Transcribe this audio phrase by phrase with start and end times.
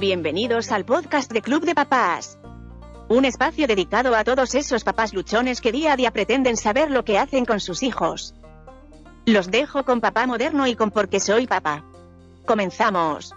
[0.00, 2.38] Bienvenidos al podcast de Club de Papás.
[3.10, 7.04] Un espacio dedicado a todos esos papás luchones que día a día pretenden saber lo
[7.04, 8.34] que hacen con sus hijos.
[9.26, 11.84] Los dejo con papá moderno y con porque soy papá.
[12.46, 13.34] Comenzamos.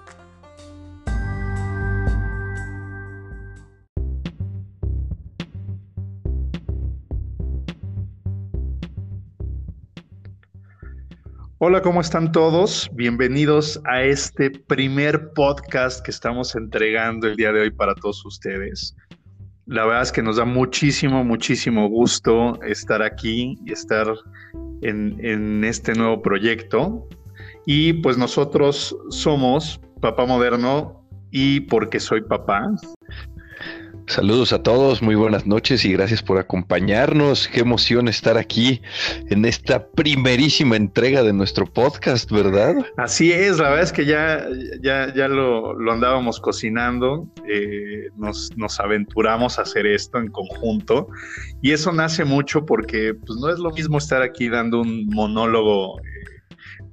[11.66, 12.92] Hola, ¿cómo están todos?
[12.92, 18.94] Bienvenidos a este primer podcast que estamos entregando el día de hoy para todos ustedes.
[19.66, 24.14] La verdad es que nos da muchísimo, muchísimo gusto estar aquí y estar
[24.82, 27.08] en, este nuevo proyecto.
[27.66, 32.70] Y pues nosotros somos Papá Moderno y porque soy papá,
[34.08, 37.48] Saludos a todos, muy buenas noches y gracias por acompañarnos.
[37.48, 38.82] Qué emoción estar aquí
[39.30, 42.76] en esta primerísima entrega de nuestro podcast, ¿verdad?
[42.98, 44.46] Así es, la verdad es que ya,
[44.82, 51.08] ya, ya lo, andábamos cocinando, eh, nos, nos, aventuramos a hacer esto en conjunto
[51.62, 56.00] y eso nace mucho porque pues, no es lo mismo estar aquí dando un monólogo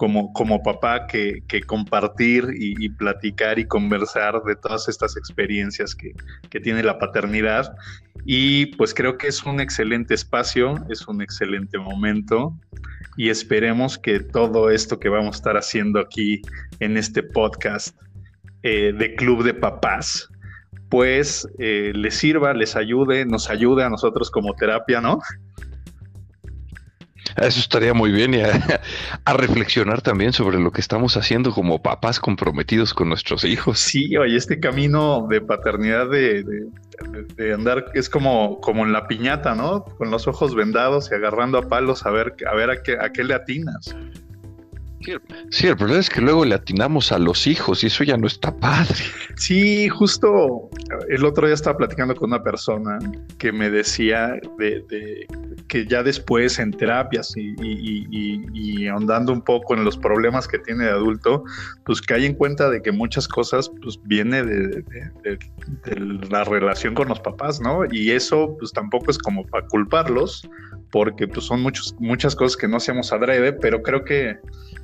[0.01, 6.15] como, como papá que, compartir y, platicar y conversar de todas estas experiencias que,
[6.61, 7.77] tiene la paternidad.
[8.25, 12.57] Y pues creo que es un excelente espacio, es un excelente momento
[13.19, 16.41] y esperemos que todo esto que vamos a estar haciendo aquí
[16.79, 17.95] en este podcast
[18.63, 20.31] eh, de Club de Papás,
[20.89, 25.19] pues eh, les sirva, les ayude, nos ayude a nosotros como terapia, ¿no?
[27.37, 28.41] Eso estaría muy bien y
[29.25, 33.81] a, reflexionar también sobre lo que estamos haciendo como papás comprometidos con nuestros hijos.
[33.81, 36.45] Sí, oye, este camino de paternidad de,
[37.53, 39.85] andar es como, como en la piñata, ¿no?
[39.85, 43.11] Con los ojos vendados y agarrando a palos a ver, a ver a qué, a
[43.11, 43.95] qué le atinas.
[45.51, 48.27] Sí, el problema es que luego le atinamos a los hijos y eso ya no
[48.27, 49.03] está padre.
[49.37, 50.69] Sí, justo
[51.09, 52.99] el otro día estaba platicando con una persona
[53.39, 55.27] que me decía de,
[55.69, 60.91] que ya después en terapias y, ahondando un poco en los problemas que tiene de
[60.91, 61.45] adulto,
[61.85, 64.85] pues que hay en cuenta de que muchas cosas pues viene de,
[66.29, 67.85] la relación con los papás, ¿no?
[67.91, 70.49] Y eso pues tampoco es como para culparlos,
[70.91, 74.39] porque pues son muchos, muchas cosas que no hacemos adrede, pero creo que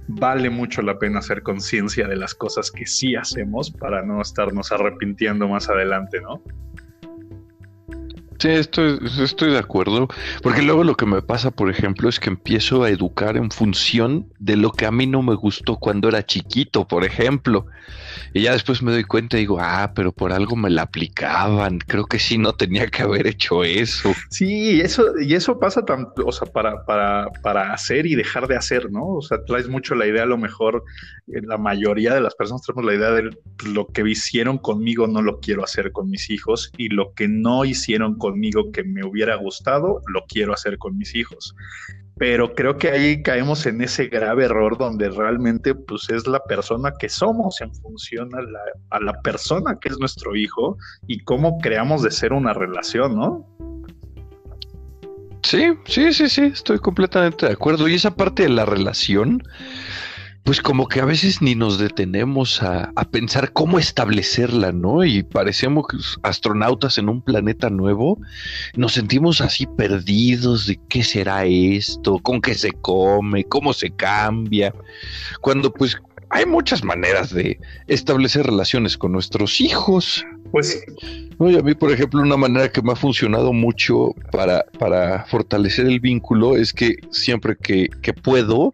[0.09, 4.73] vale mucho la pena hacer conciencia de las cosas que sí hacemos para no estarnos
[4.73, 6.43] arrepintiendo más adelante, ¿no?
[8.39, 10.09] Sí, estoy, estoy de acuerdo,
[10.43, 14.33] porque luego lo que me pasa, por ejemplo, es que empiezo a educar en función
[14.39, 17.67] de lo que a mí no me gustó cuando era chiquito, por ejemplo.
[18.35, 21.79] Y ya después me doy cuenta y digo, ah, pero por algo me la aplicaban.
[21.79, 24.13] Creo que sí no tenía que haber hecho eso.
[24.29, 28.57] Sí, eso, y eso pasa tanto, o sea, para, para, para hacer y dejar de
[28.57, 29.07] hacer, ¿no?
[29.07, 30.85] O sea, traes mucho la idea, a lo mejor
[31.29, 33.31] eh, la mayoría de las personas tenemos la idea de
[33.67, 37.65] lo que hicieron conmigo no lo quiero hacer con mis hijos y lo que no
[37.65, 41.55] hicieron conmigo que me hubiera gustado, lo quiero hacer con mis hijos
[42.19, 46.93] pero creo que ahí caemos en ese grave error donde realmente pues es la persona
[46.99, 48.61] que somos en función a la,
[48.91, 53.47] a la persona que es nuestro hijo y cómo creamos de ser una relación, ¿no?
[55.43, 57.87] Sí, sí, sí, sí, estoy completamente de acuerdo.
[57.87, 59.43] Y esa parte de la relación,
[60.47, 65.05] pues como que a veces ni nos detenemos a, pensar cómo establecerla, ¿no?
[65.05, 65.87] Y parecemos
[66.23, 68.21] astronautas en un planeta nuevo,
[68.77, 74.73] nos sentimos así perdidos de qué será esto, con qué se come, cómo se cambia,
[75.41, 75.97] cuando pues
[76.31, 77.59] hay muchas maneras de
[77.89, 80.25] establecer relaciones con nuestros hijos.
[80.51, 80.83] Pues
[81.39, 86.01] a mí, por ejemplo, una manera que me ha funcionado mucho para, para fortalecer el
[86.01, 88.73] vínculo es que siempre que, que, puedo,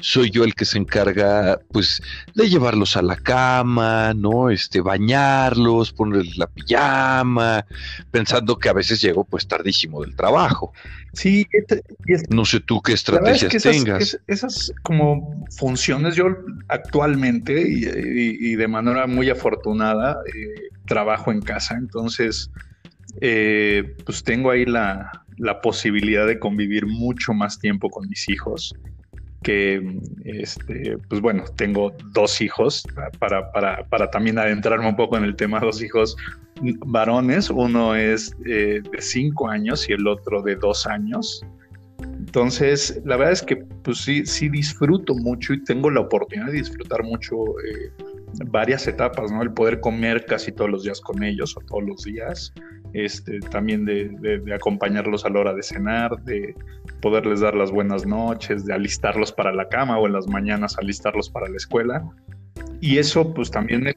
[0.00, 2.02] soy yo el que se encarga, pues,
[2.34, 4.50] de llevarlos a la cama, ¿no?
[4.50, 7.64] Este, bañarlos, ponerles la pijama,
[8.10, 10.72] pensando que a veces llego, pues, tardísimo del trabajo.
[11.14, 11.46] Sí,
[12.28, 14.18] no sé tú qué estrategias tengas.
[14.26, 16.26] esas, como funciones, yo
[16.68, 22.50] actualmente y, de manera muy afortunada, eh, trabajo en casa, entonces
[23.20, 25.10] eh, pues tengo ahí la,
[25.62, 28.74] posibilidad de convivir mucho más tiempo con mis hijos
[29.42, 32.84] que, este, pues bueno, tengo dos hijos
[33.18, 36.16] para, para, también adentrarme un poco en el tema, dos hijos
[36.86, 41.44] varones, uno es eh, de cinco años y el otro de dos años.
[42.00, 46.58] Entonces, la verdad es que pues sí, sí disfruto mucho y tengo la oportunidad de
[46.58, 47.92] disfrutar mucho eh,
[48.46, 49.42] varias etapas, ¿no?
[49.42, 52.52] El poder comer casi todos los días con ellos o todos los días,
[52.92, 56.54] este, también de, acompañarlos a la hora de cenar, de
[57.00, 61.30] poderles dar las buenas noches, de alistarlos para la cama o en las mañanas alistarlos
[61.30, 62.08] para la escuela.
[62.80, 63.94] Y eso pues también me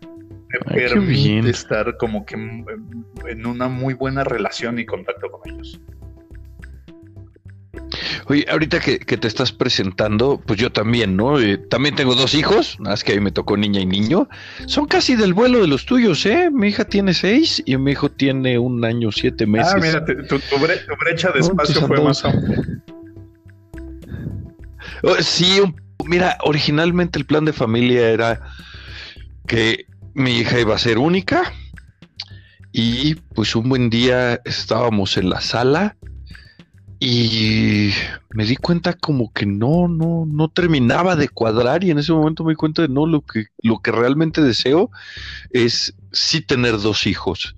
[0.73, 5.79] permite estar como que en una muy buena relación y contacto con ellos.
[8.25, 11.39] Oye, ahorita que, te estás presentando, pues yo también, ¿no?
[11.39, 14.27] Eh, también tengo dos hijos, nada más que ahí me tocó niña y niño.
[14.65, 16.49] Son casi del vuelo de los tuyos, ¿eh?
[16.51, 19.73] Mi hija tiene seis y mi hijo tiene un año, siete ah, meses.
[19.75, 20.39] Ah, mira, tu,
[20.99, 22.63] brecha de espacio fue más amplia.
[25.03, 25.61] Oh, sí,
[26.05, 28.41] mira, originalmente el plan de familia era
[29.47, 31.53] que mi hija iba a ser única
[32.71, 35.95] y pues un buen día estábamos en la sala
[36.99, 37.91] y
[38.31, 42.43] me di cuenta como que no, no, no terminaba de cuadrar y en ese momento
[42.43, 44.89] me di cuenta de no, lo que, lo que realmente deseo
[45.51, 47.55] es sí tener dos hijos.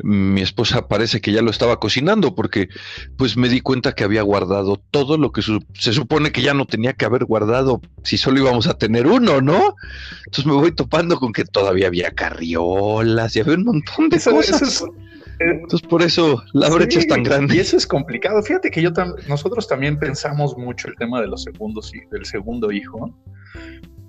[0.00, 2.68] Mi esposa parece que ya lo estaba cocinando porque
[3.16, 6.66] pues me di cuenta que había guardado todo lo que se supone que ya no
[6.66, 9.74] tenía que haber guardado si solo íbamos a tener uno, ¿no?
[10.18, 14.84] Entonces me voy topando con que todavía había carriolas y había un montón de cosas.
[15.40, 17.56] Entonces por eso la brecha es tan grande.
[17.56, 18.42] Y eso es complicado.
[18.42, 18.90] Fíjate que yo
[19.28, 23.14] nosotros también pensamos mucho el tema de los segundos y del segundo hijo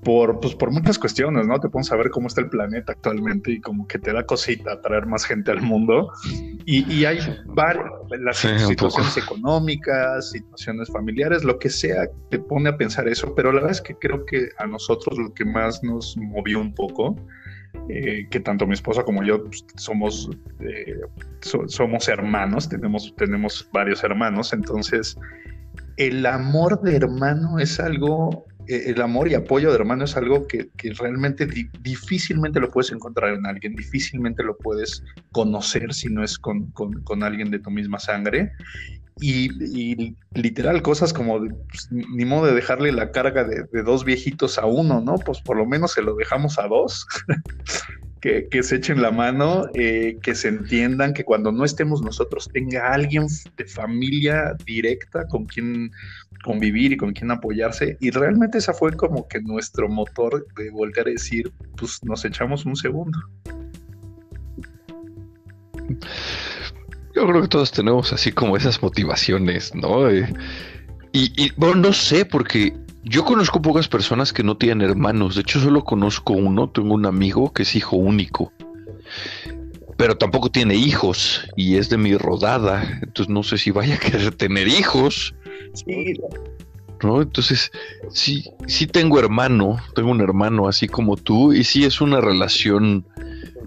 [0.03, 1.59] por, pues, por muchas cuestiones, ¿no?
[1.59, 4.79] Te pones a ver cómo está el planeta actualmente y como que te da cosita
[4.81, 6.11] traer más gente al mundo.
[6.65, 7.85] Y, y hay varias,
[8.19, 13.61] las situaciones económicas, situaciones familiares, lo que sea, te pone a pensar eso, pero la
[13.61, 17.15] verdad es que creo que a nosotros lo que más nos movió un poco
[17.89, 21.01] eh, que tanto mi esposa como yo pues, somos, eh,
[21.41, 25.17] somos hermanos, tenemos, tenemos varios hermanos, entonces
[25.97, 30.69] el amor de hermano es algo, el amor y apoyo de hermano es algo que,
[30.97, 31.47] realmente
[31.81, 37.23] difícilmente lo puedes encontrar en alguien, difícilmente lo puedes conocer si no es con, con
[37.23, 38.51] alguien de tu misma sangre.
[39.21, 44.65] Y, literal, cosas como pues, ni modo de dejarle la carga de, dos viejitos a
[44.65, 45.15] uno, ¿no?
[45.15, 47.05] Pues por lo menos se lo dejamos a dos.
[48.19, 52.91] que, se echen la mano, eh, que se entiendan, que cuando no estemos nosotros tenga
[52.91, 55.91] alguien de familia directa con quien
[56.43, 57.97] convivir y con quien apoyarse.
[57.99, 62.65] Y realmente esa fue como que nuestro motor de volver a decir, pues nos echamos
[62.65, 63.19] un segundo.
[67.15, 70.09] Yo creo que todos tenemos así como esas motivaciones, ¿no?
[70.09, 70.31] Eh,
[71.11, 72.73] y, bueno, no sé, porque
[73.03, 75.35] yo conozco pocas personas que no tienen hermanos.
[75.35, 76.69] De hecho, solo conozco uno.
[76.69, 78.51] Tengo un amigo que es hijo único.
[79.97, 82.99] Pero tampoco tiene hijos y es de mi rodada.
[83.01, 85.33] Entonces no sé si vaya a querer tener hijos.
[85.73, 86.13] Sí.
[87.01, 87.21] ¿No?
[87.21, 87.71] Entonces,
[88.09, 89.77] sí, sí tengo hermano.
[89.95, 91.53] Tengo un hermano así como tú.
[91.53, 93.05] Y sí es una relación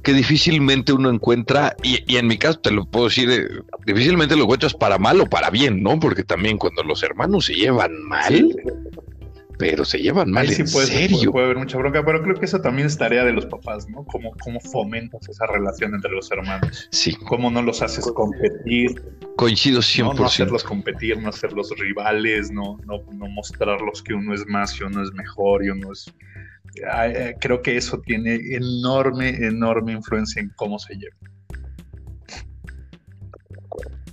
[0.03, 3.47] que difícilmente uno encuentra, y, en mi caso te lo puedo decir, eh,
[3.87, 5.99] difícilmente lo encuentras para mal o para bien, ¿no?
[6.01, 8.53] Porque también cuando los hermanos se llevan mal,
[9.63, 11.31] pero se llevan mal, en serio.
[11.31, 14.05] Puede, haber mucha bronca, pero creo que eso también es tarea de los papás, ¿no?
[14.07, 16.89] Cómo, cómo fomentas esa relación entre los hermanos.
[16.91, 17.15] Sí.
[17.15, 19.01] Cómo no los haces competir.
[19.37, 20.17] Coincido 100%.
[20.17, 24.83] No, hacerlos competir, no hacerlos rivales, no, no, no mostrarlos que uno es más y
[24.83, 26.13] uno es mejor y uno es
[26.75, 31.17] eh, creo que eso tiene enorme, enorme influencia en cómo se lleva.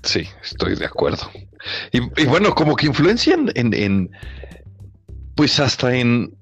[0.04, 1.32] Sí, estoy de acuerdo.
[1.92, 4.12] Y, bueno, como que influencian en,
[5.40, 6.36] pues hasta en,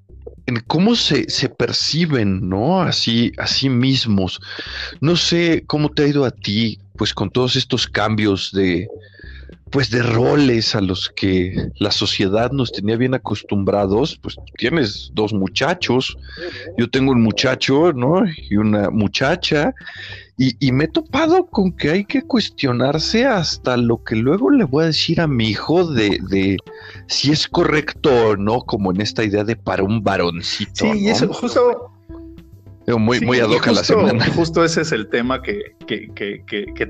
[0.47, 2.81] en cómo se, se, perciben, ¿no?
[2.81, 4.41] Así, a sí mismos.
[5.01, 8.87] No sé cómo te ha ido a ti, pues con todos estos cambios de,
[9.71, 15.33] pues de roles a los que la sociedad nos tenía bien acostumbrados, pues tienes dos
[15.33, 16.17] muchachos,
[16.77, 18.23] yo tengo un muchacho, ¿no?
[18.49, 19.73] Y una muchacha,
[20.39, 24.83] y, me he topado con que hay que cuestionarse hasta lo que luego le voy
[24.83, 26.57] a decir a mi hijo de, de
[27.07, 30.93] si es correcto o no, como en esta idea de para un varoncito.
[30.93, 31.96] Sí, y eso justo
[32.95, 34.25] muy, muy ad hoc la semana.
[34.33, 35.75] Justo ese es el tema que,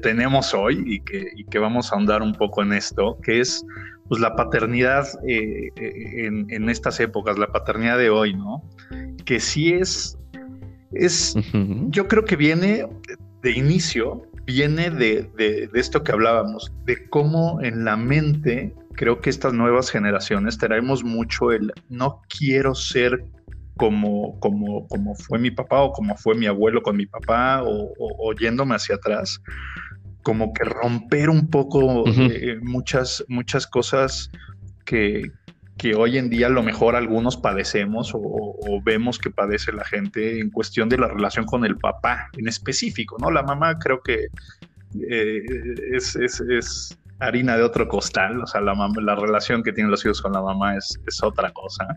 [0.01, 3.65] tenemos hoy y que, que, vamos a ahondar un poco en esto, que es
[4.07, 8.63] pues, la paternidad eh, eh, en, estas épocas, la paternidad de hoy, ¿no?
[9.25, 10.17] Que sí es,
[10.91, 11.35] es
[11.89, 12.87] yo creo que viene
[13.41, 19.31] de inicio, viene de, de esto que hablábamos, de cómo en la mente creo que
[19.31, 23.25] estas nuevas generaciones traemos mucho el no quiero ser
[23.77, 28.33] como, como, como fue mi papá o como fue mi abuelo con mi papá o,
[28.33, 29.41] yéndome hacia atrás,
[30.23, 34.29] como que romper un poco eh, muchas, muchas cosas
[34.85, 35.31] que,
[35.77, 40.39] que hoy en día a lo mejor algunos padecemos o, vemos que padece la gente
[40.39, 43.31] en cuestión de la relación con el papá en específico, ¿no?
[43.31, 44.27] La mamá creo que
[45.09, 45.41] eh,
[45.93, 50.05] es, es, es, harina de otro costal, o sea, la, la relación que tienen los
[50.05, 51.87] hijos con la mamá es, es otra cosa.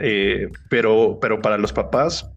[0.00, 2.28] Eh, pero, pero para los papás,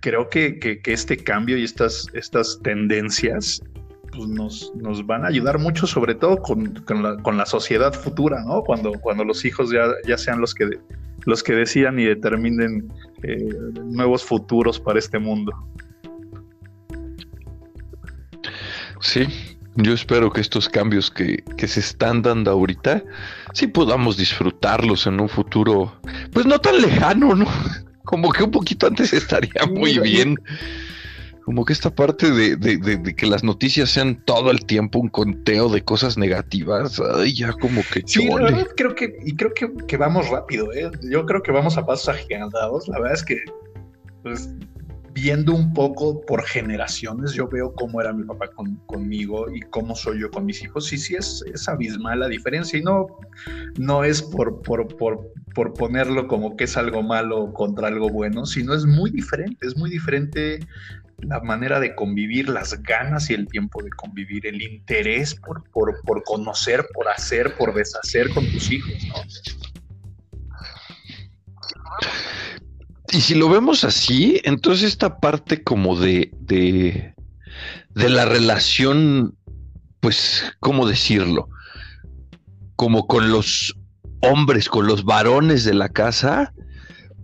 [0.00, 3.60] creo que, este cambio y estas, estas tendencias
[4.12, 6.74] pues, nos, nos, van a ayudar mucho, sobre todo con,
[7.36, 8.62] la, sociedad futura, ¿no?
[8.62, 10.70] Cuando, cuando los hijos ya, ya sean los que,
[11.24, 12.90] los que decidan y determinen
[13.22, 13.36] eh,
[13.84, 15.52] nuevos futuros para este mundo.
[19.00, 23.02] Sí, yo espero que estos cambios que, que, se están dando ahorita,
[23.52, 25.94] sí podamos disfrutarlos en un futuro,
[26.32, 27.46] pues no tan lejano, ¿no?
[28.04, 30.36] Como que un poquito antes estaría muy bien.
[31.44, 35.84] Como que esta parte de, que las noticias sean todo el tiempo un conteo de
[35.84, 40.28] cosas negativas, ay, ya como que Sí, la verdad creo que, y creo que, vamos
[40.28, 40.90] rápido, ¿eh?
[41.02, 42.88] Yo creo que vamos a pasos agigantados.
[42.88, 43.40] La verdad es que,
[44.24, 44.48] pues,
[45.16, 48.50] viendo un poco por generaciones, yo veo cómo era mi papá
[48.84, 50.92] conmigo y cómo soy yo con mis hijos.
[50.92, 52.78] Y sí es, es abismal la diferencia.
[52.78, 53.06] Y no,
[53.78, 58.44] no es por, por, por, por, ponerlo como que es algo malo contra algo bueno,
[58.44, 59.66] sino es muy diferente.
[59.66, 60.60] Es muy diferente
[61.20, 65.98] la manera de convivir, las ganas y el tiempo de convivir, el interés por, por,
[66.02, 69.14] por conocer, por hacer, por deshacer con tus hijos, ¿no?
[73.12, 77.14] Y si lo vemos así, entonces esta parte como de, de,
[77.94, 79.36] de la relación,
[80.00, 81.48] pues, ¿cómo decirlo?
[82.74, 83.74] Como con los
[84.22, 86.52] hombres, con los varones de la casa,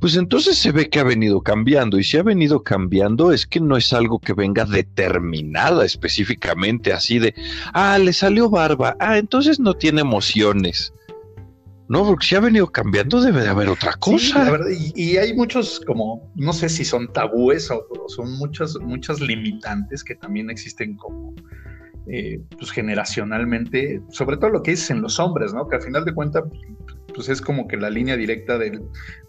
[0.02, 1.96] pues entonces se ve que ha venido cambiando.
[1.96, 7.20] Y si ha venido cambiando es que no es algo que venga determinada específicamente, así
[7.20, 7.34] de,
[7.72, 10.92] ah, le salió barba, ah, entonces no tiene emociones.
[11.92, 14.58] No, porque si ha venido cambiando debe de haber otra cosa.
[14.94, 20.14] y, hay muchos como, no sé si son tabúes o, son muchas, muchas limitantes que
[20.14, 21.34] también existen como
[22.06, 25.68] eh, pues generacionalmente, sobre todo lo que es en los hombres, ¿no?
[25.68, 26.44] Que al final de cuentas,
[27.14, 28.82] pues es como que la línea directa del,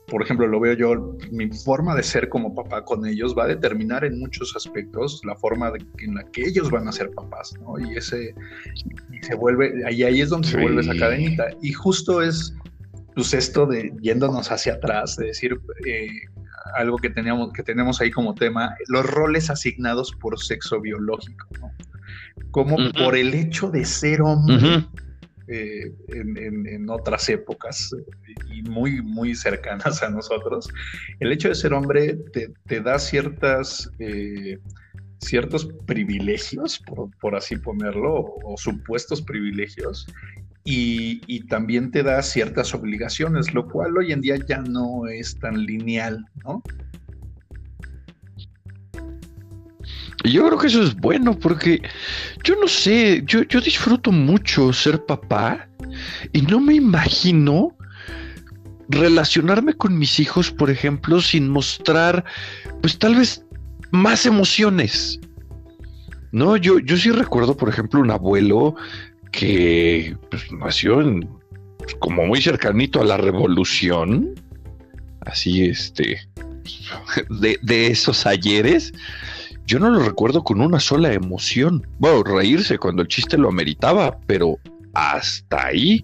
[0.08, 3.48] por ejemplo, lo veo yo, mi forma de ser como papá con ellos va a
[3.48, 7.80] determinar en muchos aspectos la forma en la que ellos van a ser papás, ¿no?
[7.80, 8.36] Y ese,
[9.22, 11.48] se vuelve, ahí, ahí es donde se vuelve esa cadenita.
[11.62, 12.54] Y justo es,
[13.16, 16.10] pues esto de yéndonos hacia atrás, de decir eh,
[16.76, 21.72] algo que, teníamos, que tenemos ahí como tema, los roles asignados por sexo biológico, ¿no?
[22.52, 24.86] Como por el hecho de ser hombre.
[25.48, 27.94] Eh, en, otras épocas
[28.50, 30.70] y muy, muy cercanas a nosotros,
[31.20, 32.18] el hecho de ser hombre
[32.66, 34.58] te, da ciertas, eh,
[35.20, 36.82] ciertos privilegios,
[37.20, 40.08] por, así ponerlo, o, supuestos privilegios,
[40.64, 45.66] y, también te da ciertas obligaciones, lo cual hoy en día ya no es tan
[45.66, 46.64] lineal, ¿no?
[50.24, 51.82] Yo creo que eso es bueno porque
[52.44, 55.68] yo no sé, yo, yo disfruto mucho ser papá
[56.32, 57.76] y no me imagino
[58.88, 62.24] relacionarme con mis hijos, por ejemplo, sin mostrar,
[62.82, 63.44] pues tal vez
[63.92, 65.20] más emociones.
[66.32, 68.76] No, yo, yo sí recuerdo, por ejemplo, un abuelo
[69.32, 71.28] que pues, nació en,
[72.00, 74.34] como muy cercanito a la revolución,
[75.22, 76.22] así este,
[77.30, 78.94] de, de esos ayeres
[79.66, 81.88] yo no lo recuerdo con una sola emoción.
[82.00, 84.58] Bueno, reírse cuando el chiste lo ameritaba, pero
[84.94, 86.04] hasta ahí.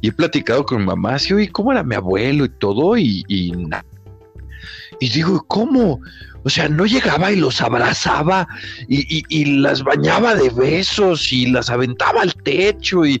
[0.00, 2.96] Y he platicado con mi mamá, así, oye, ¿cómo era mi abuelo y todo?
[2.96, 3.52] Y, y,
[5.00, 6.00] y digo, ¿cómo?
[6.44, 8.46] O sea, no llegaba y los abrazaba
[8.88, 13.20] y, y, las bañaba de besos y las aventaba al techo y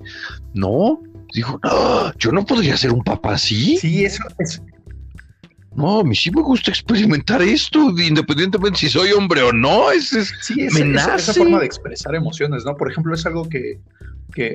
[0.52, 1.00] no,
[1.32, 3.78] dijo, no, yo no podría ser un papá así.
[3.78, 4.60] Sí, eso, es
[5.76, 9.90] no, a mí sí me gusta experimentar esto, independientemente si soy hombre o no.
[9.90, 10.08] Es,
[10.40, 12.76] sí, es, esa forma de expresar emociones, ¿no?
[12.76, 13.80] Por ejemplo, es algo que,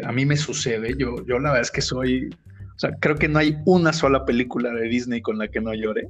[0.04, 0.96] a mí me sucede.
[0.98, 2.30] Yo, yo la verdad es que soy,
[2.76, 5.74] o sea, creo que no hay una sola película de Disney con la que no
[5.74, 6.10] llore.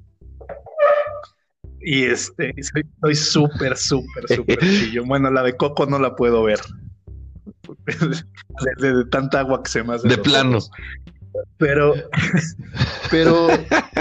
[1.82, 2.54] Y este,
[3.02, 5.06] soy súper, súper, súper chillo.
[5.06, 6.60] Bueno, la de Coco no la puedo ver.
[8.80, 10.08] De, tanta agua que se me hace.
[10.08, 10.60] De plano.
[11.58, 11.94] Pero,
[13.12, 13.48] pero,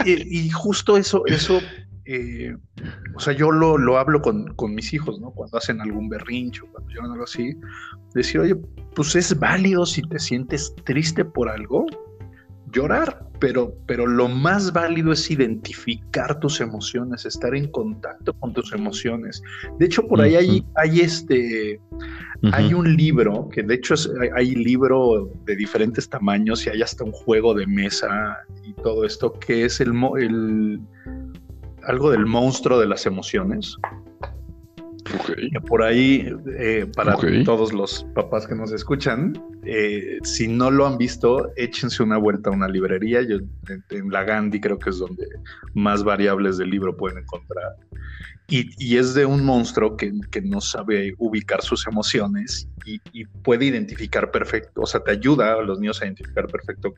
[0.04, 1.60] y, justo eso, eso,
[2.04, 2.56] eh,
[3.14, 5.30] o sea, yo lo, lo hablo con, con, mis hijos, ¿no?
[5.30, 7.54] Cuando hacen algún berrincho, cuando yo algo así,
[8.14, 8.56] decir, oye,
[8.94, 11.86] pues es válido si te sientes triste por algo,
[12.72, 18.72] llorar, pero, pero lo más válido es identificar tus emociones, estar en contacto con tus
[18.72, 19.42] emociones.
[19.78, 21.80] De hecho, por ahí hay, hay este,
[22.52, 27.04] hay un libro, que de hecho es, hay, libro de diferentes tamaños y hay hasta
[27.04, 30.80] un juego de mesa y todo esto, que es el, el
[31.82, 33.76] algo del monstruo de las emociones
[35.52, 39.32] Que por ahí, eh, para todos los papás que nos escuchan,
[39.64, 43.22] eh, si no lo han visto, échense una vuelta a una librería.
[43.22, 43.38] Yo,
[43.68, 45.26] en, la Gandhi creo que es donde
[45.74, 47.76] más variables del libro pueden encontrar.
[48.50, 50.10] Y, es de un monstruo que,
[50.42, 55.78] no sabe ubicar sus emociones y, puede identificar perfecto, o sea, te ayuda a los
[55.78, 56.94] niños a identificar perfecto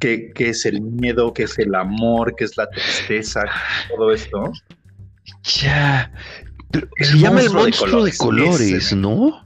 [0.00, 3.44] qué, qué es el miedo, qué es el amor, qué es la tristeza,
[3.88, 4.52] todo esto.
[5.44, 6.12] Ya,
[6.98, 9.42] se llama el monstruo de colores, ¿no?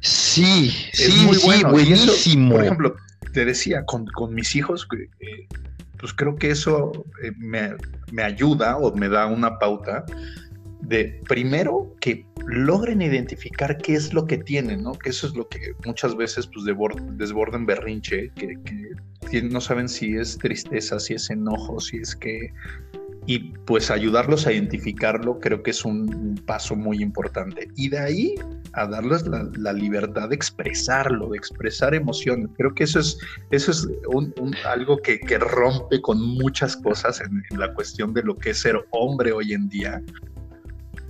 [0.00, 2.52] Sí, sí, muy sí, buenísimo.
[2.52, 2.96] por ejemplo,
[3.32, 4.88] te decía, con, mis hijos,
[5.20, 5.46] eh,
[5.98, 10.04] pues creo que eso eh, me, ayuda o me da una pauta
[10.80, 14.92] de, primero, que logren identificar qué es lo que tienen, ¿no?
[14.92, 18.58] Que eso es lo que muchas veces pues desbordan berrinche, que,
[19.30, 22.50] que no saben si es tristeza, si es enojo, si es que
[23.30, 27.68] y pues ayudarlos a identificarlo creo que es un, paso muy importante.
[27.76, 28.34] Y de ahí
[28.72, 32.48] a darles la, libertad de expresarlo, de expresar emociones.
[32.56, 33.16] Creo que eso es,
[33.52, 33.86] eso es
[34.66, 39.30] algo que, rompe con muchas cosas en, la cuestión de lo que es ser hombre
[39.30, 40.02] hoy en día.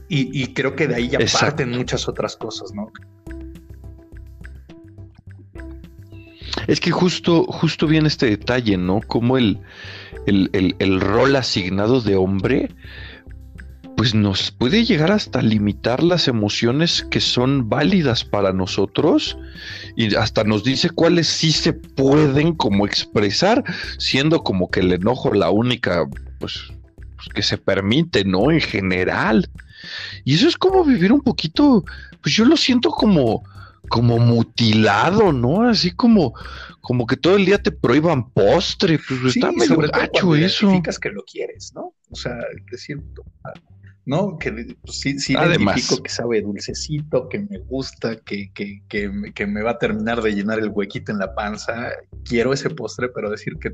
[0.08, 2.92] Y, creo que de ahí ya parten muchas otras cosas, ¿no?
[6.70, 9.00] Es que justo, justo viene este detalle, ¿no?
[9.04, 9.58] Como el,
[10.24, 12.70] el, rol asignado de hombre,
[13.96, 19.36] pues nos puede llegar hasta limitar las emociones que son válidas para nosotros
[19.96, 23.64] y hasta nos dice cuáles sí se pueden como expresar,
[23.98, 26.06] siendo como que el enojo la única,
[26.38, 26.70] pues,
[27.16, 28.52] pues que se permite, ¿no?
[28.52, 29.50] En general.
[30.24, 31.84] Y eso es como vivir un poquito,
[32.22, 33.42] pues yo lo siento como,
[33.90, 35.68] como mutilado, ¿no?
[35.68, 36.32] Así como,
[36.80, 40.80] como que todo el día te prohíban postre, pues está medio gacho eso.
[41.00, 41.92] que lo quieres, ¿no?
[42.08, 42.38] O sea,
[42.70, 43.02] decir,
[44.06, 44.38] ¿no?
[44.38, 49.46] Que pues, sí, sí identifico que sabe dulcecito, que me gusta, que, que, que, que,
[49.46, 51.90] me va a terminar de llenar el huequito en la panza.
[52.24, 53.70] Quiero ese postre, pero decir que,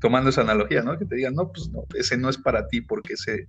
[0.00, 0.98] tomando esa analogía, ¿no?
[0.98, 3.48] Que te digan, no, pues no, ese no es para ti porque ese,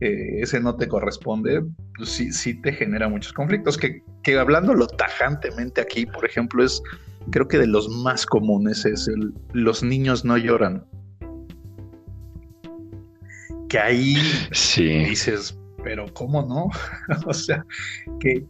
[0.00, 1.62] eh, ese no te corresponde,
[1.96, 3.76] pues sí, sí te genera muchos conflictos.
[3.76, 6.82] Que, que hablándolo tajantemente aquí, por ejemplo, es,
[7.30, 10.84] creo que de los más comunes es el, los niños no lloran
[13.68, 14.16] que ahí
[14.80, 16.68] dices, pero ¿cómo no?
[17.26, 17.64] o sea,
[18.20, 18.44] que...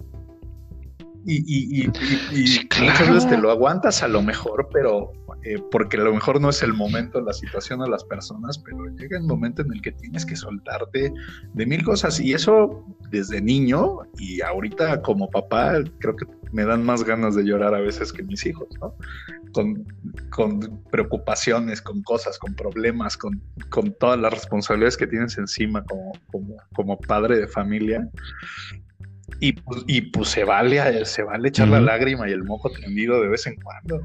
[1.29, 5.13] Y, y, y, muchas veces te lo aguantas a lo mejor, pero
[5.47, 8.85] eh, porque a lo mejor no es el momento, la situación a las personas, pero
[8.97, 11.13] llega el momento en el que tienes que soltarte
[11.55, 12.19] de mil cosas.
[12.19, 17.45] Y eso desde niño y ahorita como papá, creo que me dan más ganas de
[17.45, 18.93] llorar a veces que mis hijos, ¿no?
[20.31, 23.41] con, preocupaciones, con cosas, con problemas, con,
[24.01, 28.09] todas las responsabilidades que tienes encima como, como, padre de familia.
[29.39, 33.21] Y, pues, y pues se vale, se vale echar la lágrima y el moco tendido
[33.21, 34.01] de vez en cuando.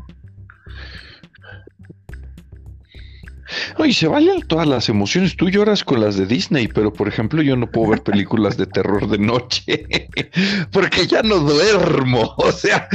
[3.86, 5.36] Y se valen todas las emociones.
[5.36, 8.66] Tú lloras con las de Disney, pero por ejemplo, yo no puedo ver películas de
[8.66, 10.10] terror de noche
[10.72, 12.36] porque ya no duermo.
[12.42, 12.88] O sea,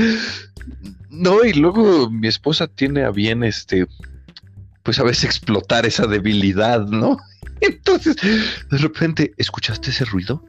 [1.11, 3.87] no, y luego mi esposa tiene a bien este,
[4.83, 7.17] pues a veces explotar esa debilidad, ¿no?
[7.61, 10.45] Entonces, de repente, ¿escuchaste ese ruido?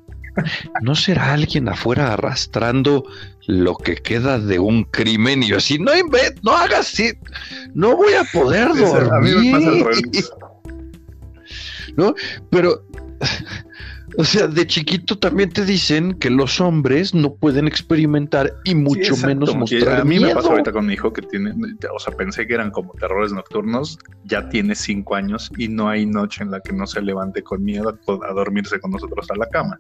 [0.82, 3.06] ¿No será alguien afuera arrastrando
[3.48, 5.44] lo que queda de un crimen?
[5.44, 5.92] Y yo así, no
[6.44, 7.14] no hagas así,
[7.74, 9.14] no voy a poder dormir.
[9.14, 10.26] A mí me pasa el
[11.96, 12.14] ¿No?
[12.52, 12.84] Pero
[14.16, 19.18] o sea, de chiquito también te dicen que los hombres no pueden experimentar y mucho
[19.18, 20.02] menos mostrar.
[20.02, 21.54] A mí me pasa ahorita con mi hijo que tiene,
[21.94, 26.06] o sea, pensé que eran como terrores nocturnos, ya tiene cinco años y no hay
[26.06, 29.48] noche en la que no se levante con miedo a, dormirse con nosotros a la
[29.50, 29.78] cama.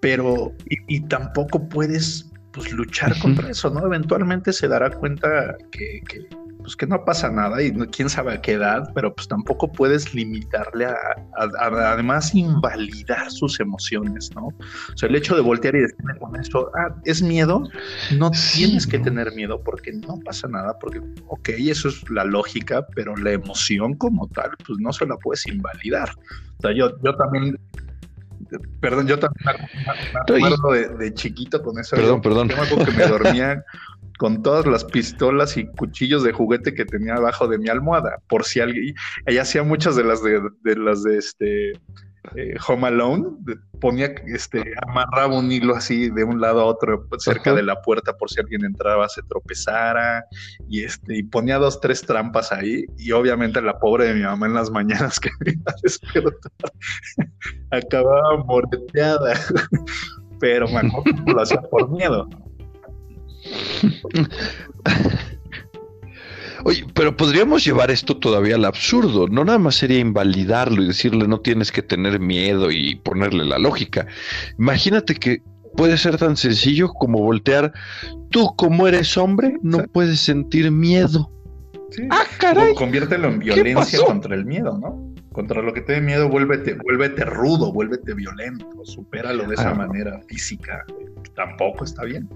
[0.00, 3.84] Pero, y, tampoco puedes pues luchar contra eso, ¿no?
[3.86, 6.28] Eventualmente se dará cuenta que, que
[6.66, 10.12] pues que no pasa nada y quién sabe a qué edad, pero pues tampoco puedes
[10.12, 10.96] limitarle a,
[11.36, 14.46] además invalidar sus emociones, ¿no?
[14.46, 17.62] O sea, el hecho de voltear y decirme con eso, ah, es miedo,
[18.18, 22.84] no tienes que tener miedo porque no pasa nada, porque, ok, eso es la lógica,
[22.96, 26.10] pero la emoción como tal, pues no se la puedes invalidar.
[26.58, 27.56] O sea, yo, yo también
[28.80, 29.44] Perdón, yo también
[30.28, 31.96] me acuerdo de, chiquito con eso.
[31.96, 32.48] Perdón, perdón.
[32.48, 33.64] Yo me acuerdo que me dormía
[34.18, 38.44] con todas las pistolas y cuchillos de juguete que tenía abajo de mi almohada, por
[38.44, 38.94] si alguien,
[39.26, 40.40] ella hacía muchas de las de,
[40.76, 41.72] las de este
[42.34, 43.24] eh, Home Alone,
[43.80, 47.80] ponía, este, amarraba un hilo así de un lado a otro pues, cerca de la
[47.82, 50.24] puerta por si alguien entraba, se tropezara,
[50.68, 54.46] y este, y ponía dos, tres trampas ahí, y obviamente la pobre de mi mamá
[54.46, 56.52] en las mañanas que me iba a despertar,
[57.70, 59.34] acababa morteada,
[60.40, 62.28] pero me acuerdo lo hacía por miedo.
[66.64, 69.28] Oye, pero podríamos llevar esto todavía al absurdo.
[69.28, 73.58] No nada más sería invalidarlo y decirle no tienes que tener miedo y ponerle la
[73.58, 74.06] lógica.
[74.58, 75.42] Imagínate que
[75.76, 77.72] puede ser tan sencillo como voltear.
[78.30, 81.30] Tú, como eres hombre, no puedes sentir miedo.
[82.10, 82.74] Ah, caray.
[82.74, 85.14] conviértelo en violencia contra el miedo, ¿no?
[85.32, 89.74] Contra lo que te dé miedo, vuélvete, vuélvete rudo, vuélvete violento, supéralo de esa ah.
[89.74, 90.84] manera física.
[91.36, 92.28] Tampoco está bien.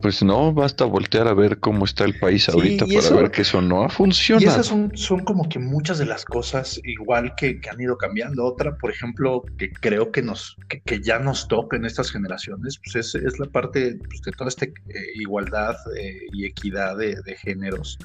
[0.00, 3.60] Pues no, basta voltear a ver cómo está el país ahorita para ver que eso
[3.60, 4.44] no ha funcionado.
[4.44, 8.44] Y esas son, son como que muchas de las cosas igual que, han ido cambiando.
[8.44, 13.12] Otra, por ejemplo, que creo que nos, que, ya nos toca en estas generaciones, pues
[13.12, 14.72] es, la parte pues, de toda esta eh,
[15.16, 17.98] igualdad eh, y equidad de, géneros,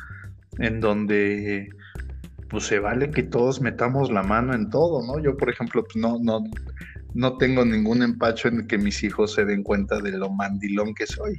[0.58, 1.70] en donde
[2.50, 5.22] pues se vale que todos metamos la mano en todo, ¿no?
[5.24, 6.44] Yo, por ejemplo, pues, no, no,
[7.14, 11.06] no tengo ningún empacho en que mis hijos se den cuenta de lo mandilón que
[11.06, 11.36] soy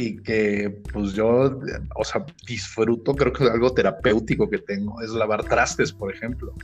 [0.00, 1.60] y que pues yo,
[1.94, 6.54] o sea, disfruto, creo que es algo terapéutico que tengo, es lavar trastes, por ejemplo.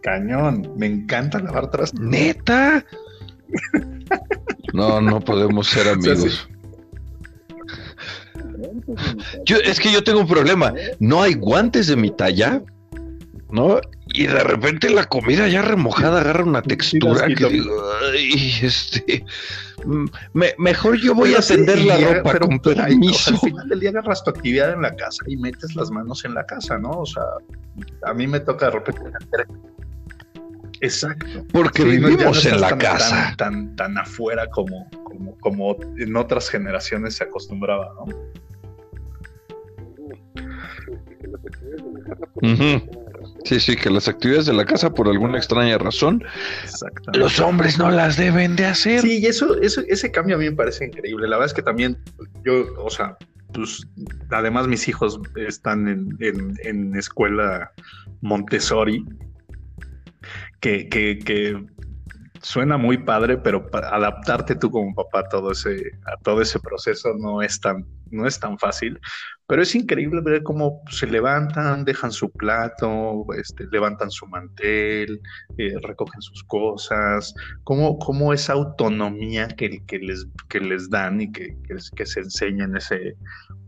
[0.00, 2.00] cañón, me encanta lavar trastes.
[2.00, 2.84] Neta.
[4.72, 6.48] no, no podemos ser amigos.
[9.44, 10.72] Yo, es que yo tengo un problema.
[11.00, 12.62] No hay guantes de mi talla,
[13.50, 13.80] ¿no?
[14.12, 17.82] Y de repente la comida ya remojada agarra una textura que digo,
[18.12, 19.24] ay, este,
[19.84, 20.06] mm,
[20.58, 23.30] mejor yo voy a tender la ropa pero, con permiso.
[23.32, 26.34] al final del día agarras tu actividad en la casa y metes las manos en
[26.34, 26.90] la casa, ¿no?
[26.90, 27.22] O sea,
[28.04, 29.00] a mí me toca de repente
[30.80, 31.44] Exacto.
[31.52, 33.34] Porque vivimos en la casa.
[33.36, 38.06] Tan, tan, afuera como, como, como en otras generaciones se acostumbraba, ¿no?
[43.44, 46.22] Sí, sí, que las actividades de la casa, por alguna extraña razón,
[47.14, 49.00] los hombres no las deben de hacer.
[49.00, 51.26] Sí, y eso, eso, ese cambio a mí me parece increíble.
[51.26, 51.98] La verdad es que también
[52.44, 53.16] yo, o sea,
[53.52, 53.86] pues
[54.30, 56.16] además mis hijos están en,
[56.62, 57.72] en, escuela
[58.20, 59.04] Montessori,
[60.60, 61.56] que, que, que
[62.42, 67.14] suena muy padre, pero adaptarte tú como papá a todo ese, a todo ese proceso
[67.18, 68.98] no es tan, no es tan fácil.
[69.50, 75.20] Pero es increíble ver cómo se levantan, dejan su plato, este, levantan su mantel,
[75.58, 77.34] eh, recogen sus cosas,
[77.64, 81.56] cómo, cómo esa autonomía que, que, les, que les dan y que,
[81.96, 83.16] que, se enseña en ese,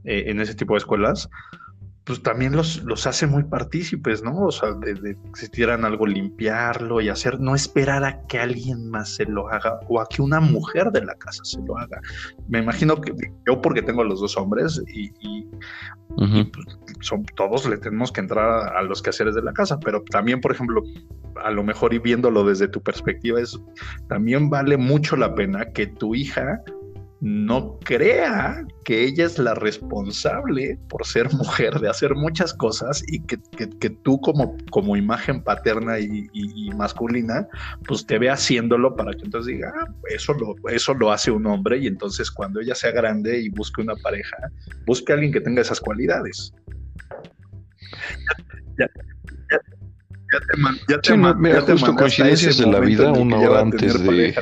[0.05, 1.29] eh, en ese tipo de escuelas,
[2.05, 4.47] pues también los, los hace muy partícipes, ¿no?
[4.47, 8.91] O sea, de, de, si quieran algo limpiarlo y hacer, no esperar a que alguien
[8.91, 12.01] más se lo haga o a que una mujer de la casa se lo haga.
[12.49, 13.13] Me imagino que
[13.47, 15.11] yo porque tengo a los dos hombres y,
[16.17, 20.41] pues, son, todos le tenemos que entrar a, los quehaceres de la casa, pero también,
[20.41, 20.83] por ejemplo,
[21.45, 23.59] a lo mejor y viéndolo desde tu perspectiva, es
[24.09, 26.63] también vale mucho la pena que tu hija
[27.23, 33.23] no crea que ella es la responsable por ser mujer de hacer muchas cosas y
[33.23, 33.39] que,
[34.03, 36.29] tú como, como imagen paterna y,
[36.77, 37.47] masculina,
[37.87, 41.47] pues te ve haciéndolo para que entonces diga, ah, eso, lo, eso lo hace un
[41.47, 44.37] hombre y entonces cuando ella sea grande y busque una pareja,
[44.85, 46.53] busque a alguien que tenga esas cualidades.
[48.79, 48.89] Ya,
[51.01, 51.13] te,
[51.77, 54.35] ya coincidencias de la vida una hora antes de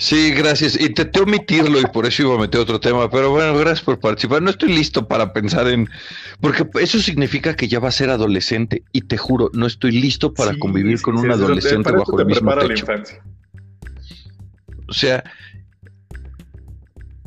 [0.00, 0.80] Sí, gracias.
[0.80, 4.40] Intenté omitirlo y por eso iba a meter otro tema, pero bueno, gracias por participar.
[4.40, 5.90] No estoy listo para pensar en...
[6.40, 10.32] Porque eso significa que ya va a ser adolescente y te juro, no estoy listo
[10.32, 12.86] para convivir con un adolescente bajo el mismo techo.
[14.88, 15.22] O sea,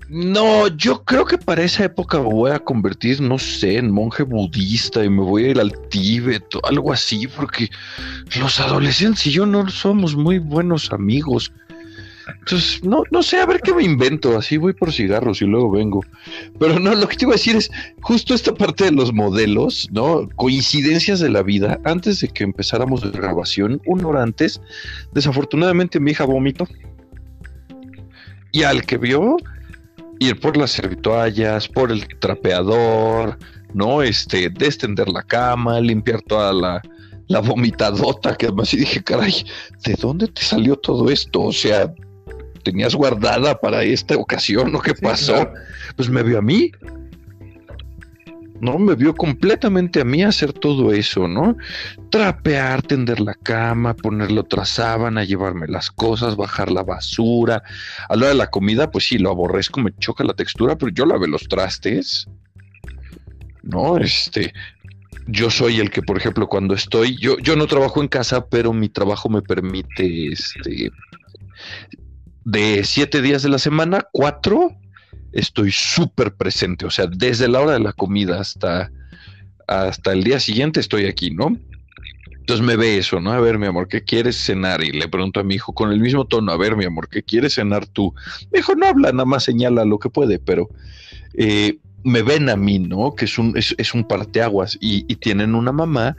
[0.09, 4.23] no, yo creo que para esa época me voy a convertir, no sé, en monje
[4.23, 7.69] budista y me voy a ir al Tíbet o algo así, porque
[8.39, 11.51] los adolescentes y yo no somos muy buenos amigos.
[12.27, 14.38] Entonces, no, no sé, a ver qué me invento.
[14.38, 16.01] Así voy por cigarros y luego vengo.
[16.59, 19.88] Pero no, lo que te iba a decir es justo esta parte de los modelos,
[19.91, 20.27] ¿no?
[20.36, 21.79] Coincidencias de la vida.
[21.83, 24.62] Antes de que empezáramos la grabación, una hora antes,
[25.13, 26.67] desafortunadamente mi hija vomitó.
[28.51, 29.38] Y al que vio,
[30.19, 33.38] ir por las servitoallas, por el trapeador,
[33.73, 34.01] ¿no?
[34.01, 36.81] Este, destender la cama, limpiar toda la,
[37.27, 39.45] la vomitadota, que además y dije, caray,
[39.86, 41.41] ¿de dónde te salió todo esto?
[41.41, 41.93] O sea,
[42.63, 45.52] tenías guardada para esta ocasión o qué pasó.
[45.95, 46.71] Pues me vio a mí.
[48.63, 48.80] ¿no?
[48.80, 51.58] Me vio completamente a mí hacer todo eso, ¿no?
[52.10, 57.62] Trapear, tender la cama, ponerle otra sábana, llevarme las cosas, bajar la basura.
[58.08, 60.91] A la hora de la comida, pues sí, lo aborrezco, me choca la textura, pero
[60.93, 62.28] yo lavé los trastes.
[63.63, 63.97] ¿No?
[63.97, 64.54] Este,
[65.28, 68.71] yo soy el que, por ejemplo, cuando estoy, yo, yo no trabajo en casa, pero
[68.71, 70.91] mi trabajo me permite, este,
[72.45, 74.71] de siete días de la semana, cuatro
[75.32, 78.91] estoy súper presente, o sea, desde la hora de la comida hasta,
[79.67, 81.58] hasta el día siguiente estoy aquí, ¿no?
[82.39, 83.32] Entonces me ve eso, ¿no?
[83.32, 84.84] A ver, mi amor, ¿qué quieres cenar?
[84.84, 87.23] Y le pregunto a mi hijo con el mismo tono, a ver, mi amor, ¿qué
[87.23, 88.13] quieres cenar tú?
[88.51, 90.69] Mi hijo no habla, nada más señala lo que puede, pero
[91.36, 93.15] eh, me ven a mí, ¿no?
[93.15, 96.17] Que es un, es, es un parteaguas y, y tienen una mamá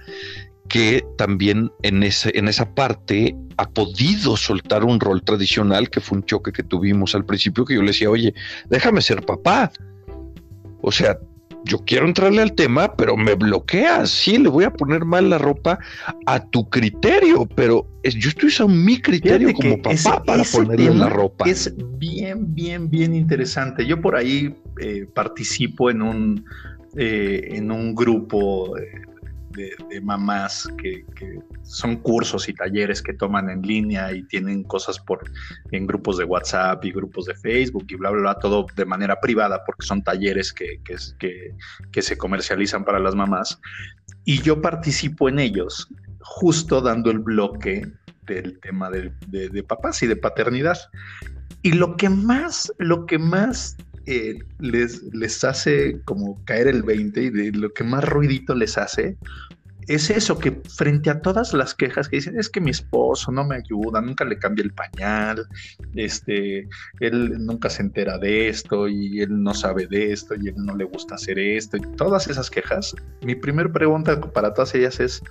[0.69, 6.19] que también en, ese, en esa parte ha podido soltar un rol tradicional, que fue
[6.19, 8.35] un choque que tuvimos al principio, que yo le decía, oye,
[8.69, 9.71] déjame ser papá.
[10.81, 11.19] O sea,
[11.65, 14.11] yo quiero entrarle al tema, pero me bloqueas.
[14.11, 15.79] Sí, le voy a poner mal la ropa
[16.27, 21.49] a tu criterio, pero yo estoy usando mi criterio como papá para ponerle la ropa.
[21.49, 23.87] Es bien, bien, bien interesante.
[23.87, 26.45] Yo por ahí eh, participo en un,
[26.97, 28.75] eh, en un grupo.
[29.55, 31.05] De, mamás que,
[31.63, 35.31] son cursos y talleres que toman en línea y tienen cosas por
[35.71, 39.21] en grupos de WhatsApp y grupos de Facebook y bla, bla, bla, todo de manera
[39.21, 41.55] privada porque son talleres que, que,
[41.93, 43.61] que se comercializan para las mamás.
[44.25, 45.89] Y yo participo en ellos,
[46.21, 47.87] justo dando el bloque
[48.27, 50.79] del tema de, de, papás y de paternidad.
[51.63, 57.23] Y lo que más, lo que más eh, les, les hace como caer el 20
[57.23, 59.17] y de lo que más ruidito les hace
[59.89, 63.45] es eso, que frente a todas las quejas que dicen, es que mi esposo no
[63.45, 65.47] me ayuda, nunca le cambia el pañal,
[65.95, 66.67] este,
[67.01, 70.77] él nunca se entera de esto y él no sabe de esto y él no
[70.77, 75.23] le gusta hacer esto, y todas esas quejas, mi primera pregunta para todas ellas es,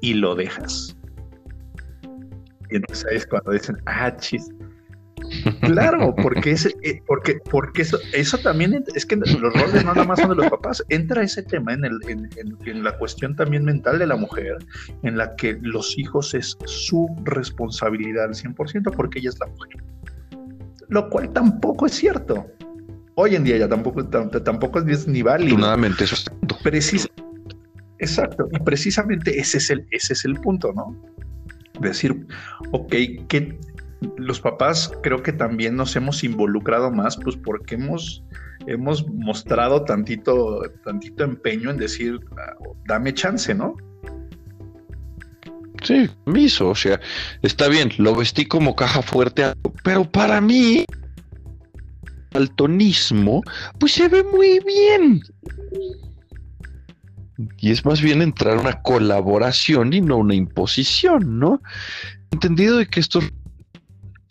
[0.00, 0.96] ¿y lo dejas?
[2.70, 4.48] Y entonces es cuando dicen, ah, chis,
[5.60, 10.04] Claro, porque, ese, eh, porque, porque eso, eso también es que los roles no nada
[10.04, 11.98] más son de los papás, entra ese tema en, el,
[12.66, 14.56] en, la cuestión también mental de la mujer,
[15.02, 19.82] en la que los hijos es su responsabilidad al 100% porque ella es la mujer.
[20.88, 22.46] Lo cual tampoco es cierto.
[23.14, 25.56] Hoy en día ya tampoco, tampoco es ni válido.
[26.04, 26.24] eso es
[27.98, 30.96] Exacto, y precisamente ese es el, ese es el punto, ¿no?
[31.80, 32.26] Decir,
[32.70, 32.94] ok,
[33.28, 33.58] ¿qué,
[34.16, 38.22] los papás creo que también nos hemos involucrado más, pues porque hemos,
[38.66, 42.54] hemos mostrado tantito, tantito empeño en decir, ah,
[42.86, 43.76] dame chance, ¿no?
[45.82, 47.00] Sí, miso, o sea,
[47.42, 49.52] está bien, lo vestí como caja fuerte,
[49.84, 50.84] pero para mí,
[52.32, 53.42] el tonismo,
[53.78, 55.22] pues se ve muy bien.
[57.58, 61.62] Y es más bien entrar una colaboración y no una imposición, ¿no?
[62.32, 63.32] Entendido de que estos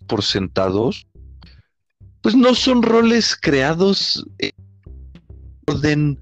[0.08, 1.06] por sentados,
[2.22, 4.52] pues no son roles creados en
[5.67, 6.20] orden,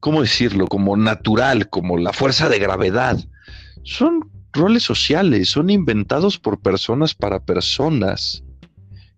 [0.00, 0.66] ¿cómo decirlo?
[0.66, 3.18] Como natural, como la fuerza de gravedad.
[3.82, 8.42] Son roles sociales, son inventados por personas para personas.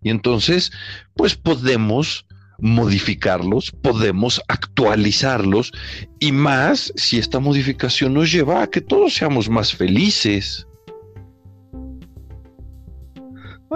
[0.02, 0.72] Y entonces,
[1.14, 2.26] pues podemos
[2.58, 5.72] modificarlos, podemos actualizarlos
[6.18, 10.66] y más si esta modificación nos lleva a que todos seamos más felices.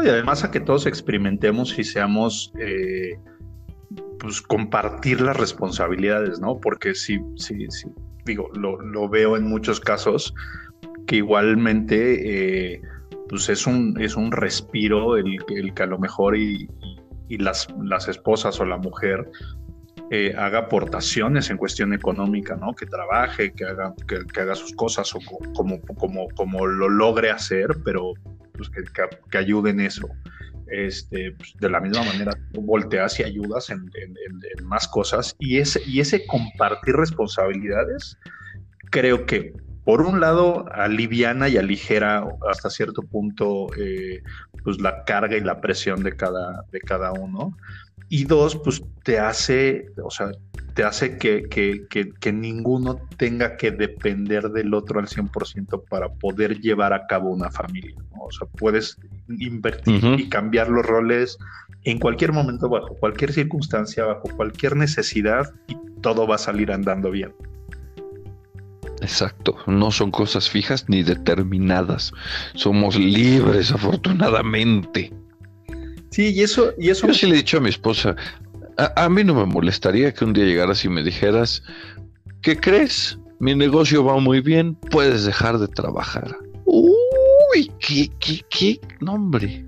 [0.00, 3.18] Y además a que todos experimentemos y seamos, eh,
[4.18, 6.58] pues compartir las responsabilidades, ¿no?
[6.58, 7.88] Porque sí, sí, sí,
[8.24, 10.34] digo, lo, veo en muchos casos
[11.06, 12.82] que igualmente, eh,
[13.28, 15.38] pues es un, es un respiro el,
[15.74, 16.68] que a lo mejor y,
[17.28, 19.26] las, las esposas o la mujer
[20.10, 22.74] eh, haga aportaciones en cuestión económica, ¿no?
[22.74, 25.18] Que trabaje, que haga, que, haga sus cosas o
[25.54, 28.12] como, como, como lo logre hacer, pero
[28.56, 28.82] pues, que,
[29.30, 30.08] que, ayuden eso.
[30.68, 33.90] Este, pues, de la misma manera, volteas y ayudas en,
[34.64, 38.16] más cosas y ese, y ese compartir responsabilidades,
[38.90, 39.52] creo que
[39.84, 44.22] por un lado aliviana y aligera hasta cierto punto eh,
[44.62, 47.56] pues la carga y la presión de cada, de cada uno.
[48.14, 50.32] Y dos, pues te hace, o sea,
[50.74, 56.60] te hace que, que, que, ninguno tenga que depender del otro al 100% para poder
[56.60, 57.96] llevar a cabo una familia.
[58.20, 58.98] O sea, puedes
[59.30, 61.38] invertir y cambiar los roles
[61.84, 67.10] en cualquier momento, bajo cualquier circunstancia, bajo cualquier necesidad y todo va a salir andando
[67.10, 67.32] bien.
[69.00, 72.12] Exacto, no son cosas fijas ni determinadas.
[72.52, 75.14] Somos libres, afortunadamente.
[76.12, 77.06] Sí, y eso, y eso.
[77.06, 78.14] Yo sí le he dicho a mi esposa,
[78.76, 81.62] a, mí no me molestaría que un día llegaras y me dijeras,
[82.42, 83.18] ¿qué crees?
[83.40, 86.36] Mi negocio va muy bien, puedes dejar de trabajar.
[86.66, 89.64] Uy, qué, qué, qué nombre.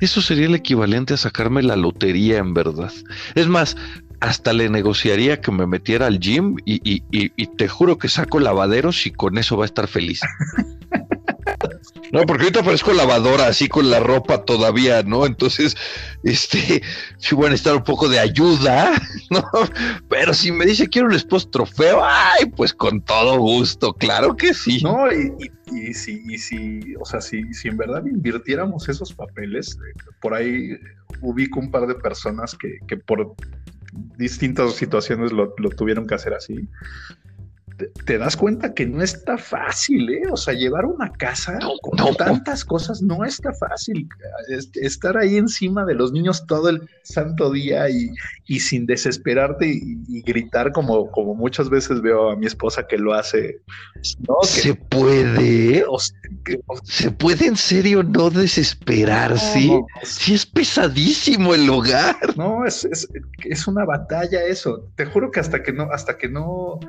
[0.00, 2.92] Eso sería el equivalente a sacarme la lotería en verdad.
[3.34, 3.76] Es más,
[4.20, 8.38] hasta le negociaría que me metiera al gym y, y, y, te juro que saco
[8.38, 10.20] lavaderos y con eso va a estar feliz.
[12.12, 15.24] No, porque ahorita parezco lavadora así con la ropa todavía, ¿no?
[15.26, 15.76] Entonces,
[16.24, 16.82] este,
[17.18, 18.92] sí van a estar un poco de ayuda,
[19.30, 19.44] ¿no?
[20.08, 24.52] Pero si me dice quiero un esposo trofeo, ay, pues con todo gusto, claro que
[24.52, 24.82] sí.
[24.82, 29.98] No, y, y, si, si, o sea, si, si en verdad invirtiéramos esos papeles, eh,
[30.20, 30.76] por ahí
[31.20, 33.34] ubico un par de personas que, que por
[34.16, 36.68] distintas situaciones lo, lo tuvieron que hacer así
[38.04, 40.22] te, das cuenta que no está fácil, ¿eh?
[40.30, 44.08] O sea, llevar una casa con tantas cosas no está fácil.
[44.74, 48.10] Estar ahí encima de los niños todo el santo día y,
[48.60, 53.60] sin desesperarte y, gritar como, como muchas veces veo a mi esposa que lo hace.
[54.42, 55.84] ¿Se puede?
[56.84, 59.70] ¿Se puede en serio no desesperarse?
[60.02, 62.16] sí, es pesadísimo el lugar.
[62.36, 63.08] No, es, es,
[63.44, 64.88] es una batalla eso.
[64.96, 66.80] Te juro que hasta que no, hasta que no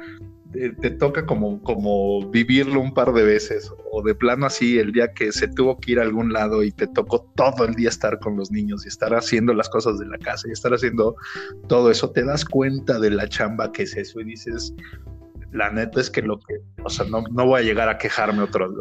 [0.54, 5.14] te, toca como, como vivirlo un par de veces o de plano así el día
[5.14, 8.20] que se tuvo que ir a algún lado y te tocó todo el día estar
[8.20, 11.16] con los niños y estar haciendo las cosas de la casa y estar haciendo
[11.68, 14.74] todo eso, te das cuenta de la chamba que es eso y dices,
[15.52, 18.42] la neta es que lo que, o sea, no, no voy a llegar a quejarme
[18.42, 18.74] otro,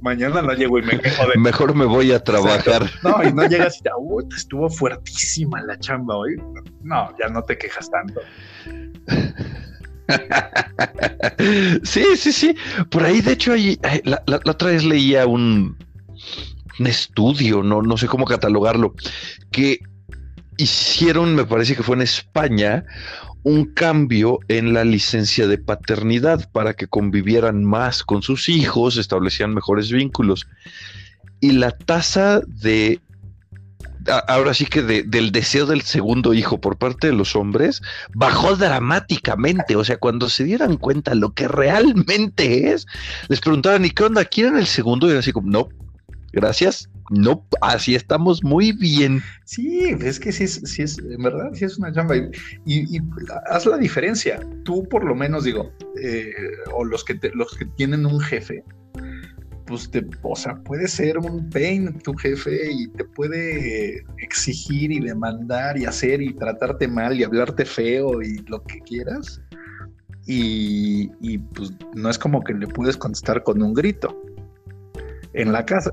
[0.00, 1.36] mañana no llego y me quejo de...
[1.38, 2.88] Mejor me voy a trabajar.
[3.02, 6.36] no, y no llegas y te, uy, estuvo fuertísima la chamba hoy.
[6.82, 8.20] No, ya no te quejas tanto.
[11.82, 12.56] sí, sí, sí.
[12.90, 15.76] Por ahí, de hecho, ahí, la, otra vez leía un,
[16.78, 18.94] un estudio, no, no sé cómo catalogarlo,
[19.50, 19.80] que
[20.56, 22.84] hicieron, me parece que fue en España,
[23.44, 29.54] un cambio en la licencia de paternidad para que convivieran más con sus hijos, establecían
[29.54, 30.48] mejores vínculos.
[31.40, 33.00] Y la tasa de
[34.08, 37.82] ahora sí que del deseo del segundo hijo por parte de los hombres
[38.14, 39.76] bajó dramáticamente.
[39.76, 42.86] O sea, cuando se dieran cuenta lo que realmente es,
[43.28, 44.24] les preguntaban, ¿y qué onda?
[44.24, 45.06] ¿Quieren el segundo?
[45.06, 45.68] Y era así como, no,
[46.32, 46.88] gracias.
[47.10, 49.22] No, así estamos muy bien.
[49.44, 52.16] Sí, es que sí es, sí es, en verdad, sí es una chamba.
[52.66, 53.00] Y,
[53.50, 54.40] haz la diferencia.
[54.64, 56.34] Tú, por lo menos, digo, eh,
[56.74, 58.62] o los que, los que tienen un jefe,
[59.68, 65.00] pues te, o sea, puede ser un pain tu jefe y te puede exigir y
[65.00, 69.42] demandar y hacer y tratarte mal y hablarte feo y lo que quieras.
[70.26, 74.14] Y, pues no es como que le puedes contestar con un grito.
[75.32, 75.90] En la casa,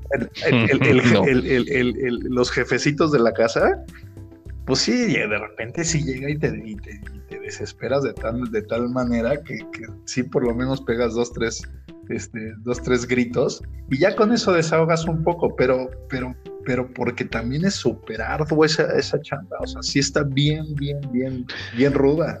[2.28, 3.82] los jefecitos de la casa,
[4.66, 6.50] pues sí, de repente sí llega y te,
[7.28, 11.32] te, desesperas de tal, de tal manera que, que sí por lo menos pegas dos,
[11.32, 11.62] tres
[12.08, 17.24] este, dos, tres gritos, y ya con eso desahogas un poco, pero, pero, pero porque
[17.24, 21.92] también es súper arduo esa, esa chamba, o sea, sí está bien, bien, bien, bien
[21.92, 22.40] ruda.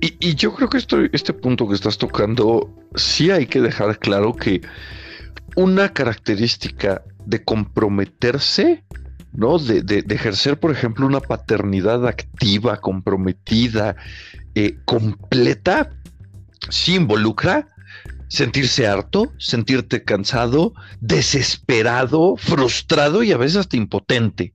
[0.00, 4.34] Y, yo creo que esto, este punto que estás tocando, sí hay que dejar claro
[4.34, 4.60] que
[5.56, 8.84] una característica de comprometerse,
[9.32, 9.58] ¿no?
[9.58, 13.96] De, de, ejercer, por ejemplo, una paternidad activa, comprometida,
[14.54, 15.90] eh, completa,
[16.70, 17.68] sí involucra
[18.28, 24.54] sentirse harto, sentirte cansado, desesperado, frustrado y a veces hasta impotente.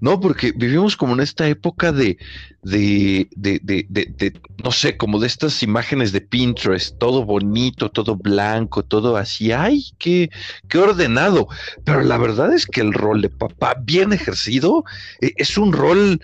[0.00, 0.20] ¿No?
[0.20, 2.16] Porque vivimos como en esta época de,
[2.62, 8.84] de, de, de, no sé, como de estas imágenes de Pinterest, todo bonito, todo blanco,
[8.84, 10.30] todo así, ay, qué,
[10.68, 11.46] qué ordenado.
[11.84, 14.84] Pero la verdad es que el rol de papá bien ejercido
[15.20, 16.20] eh, es un rol,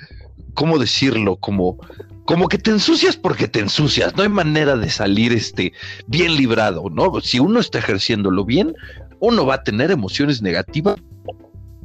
[0.54, 1.36] ¿cómo decirlo?
[1.36, 1.78] Como
[2.24, 5.72] como que te ensucias porque te ensucias, no hay manera de salir este
[6.06, 7.20] bien librado, ¿no?
[7.20, 8.72] Si uno está ejerciéndolo bien,
[9.18, 10.94] uno va a tener emociones negativas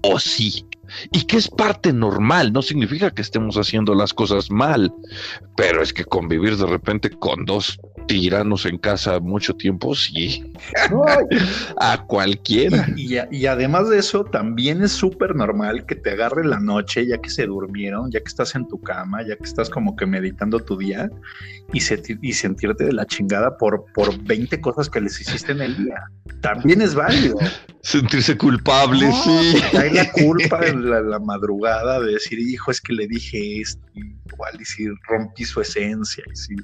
[0.04, 0.66] o sí.
[1.12, 4.94] Y que es parte normal, no significa que estemos haciendo las cosas mal,
[5.58, 10.52] pero es que convivir de repente con dos tiranos en casa mucho tiempo, sí.
[11.78, 12.88] a cualquiera.
[12.96, 17.30] Y, además de eso, también es súper normal que te agarre la noche ya que
[17.30, 20.78] se durmieron, ya que estás en tu cama, ya que estás como que meditando tu
[20.78, 21.10] día
[21.74, 21.80] y,
[22.22, 25.96] y sentirte de la chingada por, por 20 cosas que les hiciste en el día.
[26.42, 27.38] También es válido.
[27.82, 29.62] Sentirse culpable, sí.
[29.78, 34.60] Hay la culpa en la, madrugada de decir, hijo, es que le dije esto, igual,
[34.60, 36.56] y si rompí su esencia, y si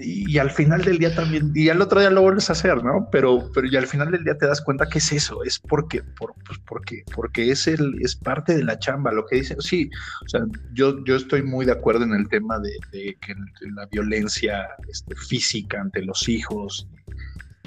[0.00, 3.08] y, al final del día también, y al otro día lo vuelves a hacer, ¿no?
[3.10, 6.02] Pero, pero y al final del día te das cuenta que es eso, es porque,
[6.02, 9.90] por, pues porque, porque es el, es parte de la chamba, lo que dicen, sí,
[10.24, 10.42] o sea,
[10.72, 13.34] yo, yo estoy muy de acuerdo en el tema de, que
[13.74, 16.88] la violencia este, física ante los hijos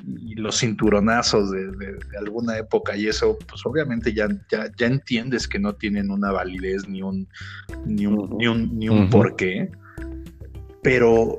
[0.05, 5.59] y los cinturonazos de, alguna época y eso, pues obviamente ya, ya, ya, entiendes que
[5.59, 7.27] no tienen una validez ni un,
[7.85, 9.69] ni un, ni un, ni un porqué,
[10.81, 11.37] pero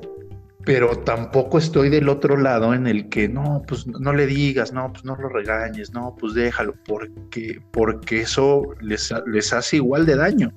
[0.65, 4.91] pero tampoco estoy del otro lado en el que no, pues no le digas, no,
[4.91, 10.15] pues no lo regañes, no, pues déjalo, porque, porque eso les, les hace igual de
[10.15, 10.53] daño.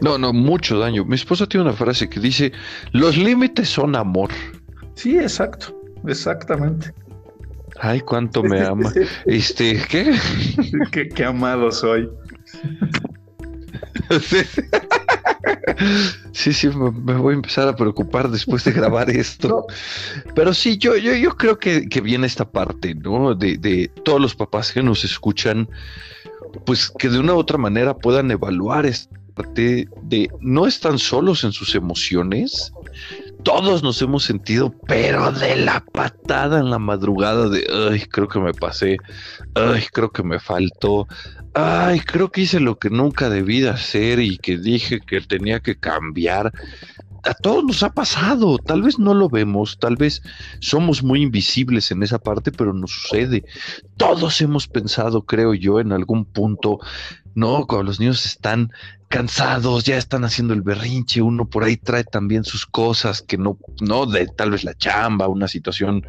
[0.00, 1.04] No, no, mucho daño.
[1.04, 2.52] Mi esposa tiene una frase que dice,
[2.92, 4.30] los límites son amor.
[4.94, 6.92] Sí, exacto, exactamente.
[7.80, 8.92] Ay, cuánto me ama.
[9.26, 10.18] este, ¿qué?
[10.90, 12.10] qué, qué amado soy.
[16.32, 19.66] Sí, sí, me, voy a empezar a preocupar después de grabar esto.
[20.34, 23.34] Pero sí, yo, yo, yo creo que, viene esta parte, ¿no?
[23.34, 25.68] De, de todos los papás que nos escuchan,
[26.64, 31.44] pues que de una u otra manera puedan evaluar esta parte de no están solos
[31.44, 32.72] en sus emociones.
[33.44, 38.38] Todos nos hemos sentido, pero de la patada en la madrugada de, ay, creo que
[38.38, 38.98] me pasé,
[39.54, 41.06] ay, creo que me faltó,
[41.54, 45.60] ay, creo que hice lo que nunca debí de hacer y que dije que tenía
[45.60, 46.52] que cambiar.
[47.22, 50.22] A todos nos ha pasado, tal vez no lo vemos, tal vez
[50.60, 53.44] somos muy invisibles en esa parte, pero nos sucede.
[53.96, 56.78] Todos hemos pensado, creo yo, en algún punto,
[57.34, 57.66] ¿no?
[57.66, 58.70] Cuando los niños están
[59.10, 63.58] cansados, ya están haciendo el berrinche, uno por ahí trae también sus cosas que no,
[63.80, 66.06] no, de tal vez la chamba, una situación,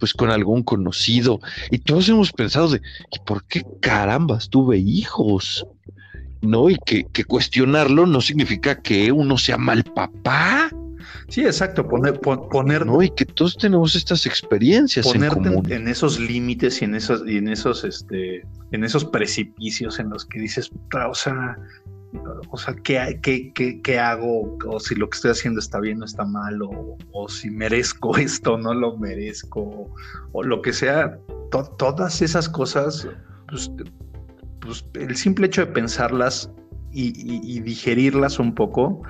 [0.00, 1.40] pues con algún conocido,
[1.70, 2.82] y todos hemos pensado de,
[3.12, 5.64] ¿y por qué carambas tuve hijos?
[6.40, 6.68] ¿No?
[6.68, 10.68] Y que, que cuestionarlo no significa que uno sea mal papá.
[11.28, 16.18] Sí, exacto, poner, poner no, y que todos tenemos estas experiencias ponerte en, en, esos
[16.18, 20.70] límites y en esos y en esos este en esos precipicios en los que dices,
[21.08, 21.56] o sea,
[22.50, 24.58] o sea, ¿qué, hago?
[24.66, 28.54] O si lo que estoy haciendo está bien o está mal, o, si merezco esto
[28.54, 29.90] o no lo merezco,
[30.32, 31.18] o, lo que sea,
[31.50, 33.08] todas esas cosas,
[33.48, 33.70] pues,
[34.60, 36.50] pues, el simple hecho de pensarlas
[36.92, 39.02] y, digerirlas un poco,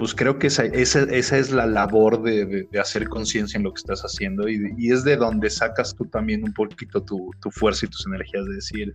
[0.00, 4.00] pues creo que esa, esa, es la labor de, hacer conciencia en lo que estás
[4.00, 8.46] haciendo y, es de donde sacas tú también un poquito tu, fuerza y tus energías
[8.46, 8.94] de decir,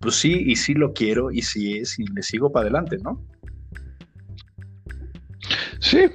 [0.00, 3.24] pues sí, y sí lo quiero y sí es y le sigo para adelante, ¿no?
[5.80, 6.10] Sí,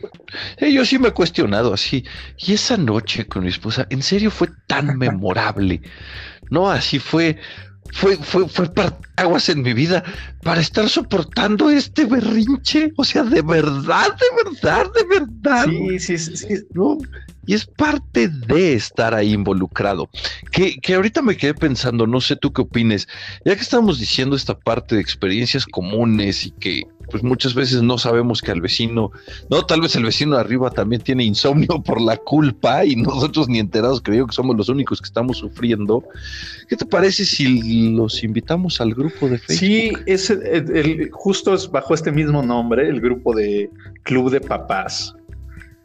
[0.59, 2.05] yo sí me he cuestionado así.
[2.37, 5.81] Y esa noche con mi esposa, en serio fue tan memorable.
[6.51, 7.39] No, así fue,
[7.91, 8.69] fue, fue, fue
[9.15, 10.03] aguas en mi vida
[10.43, 12.91] para estar soportando este berrinche.
[12.97, 15.65] O sea, de verdad, de verdad, de verdad.
[15.99, 16.47] Sí, sí, sí.
[16.73, 16.97] ¿no?
[17.45, 20.09] Y es parte de estar ahí involucrado.
[20.51, 23.07] Que, que ahorita me quedé pensando, no sé tú qué opines,
[23.43, 27.97] ya que estamos diciendo esta parte de experiencias comunes y que pues muchas veces no
[27.97, 29.11] sabemos que al vecino,
[29.49, 33.59] no, tal vez el vecino arriba también tiene insomnio por la culpa y nosotros ni
[33.59, 36.03] enterados creo que somos los únicos que estamos sufriendo.
[36.67, 39.59] ¿Qué te parece si los invitamos al grupo de Facebook?
[39.59, 43.69] Sí, es el, justo es bajo este mismo nombre, el grupo de
[44.03, 45.15] Club de Papás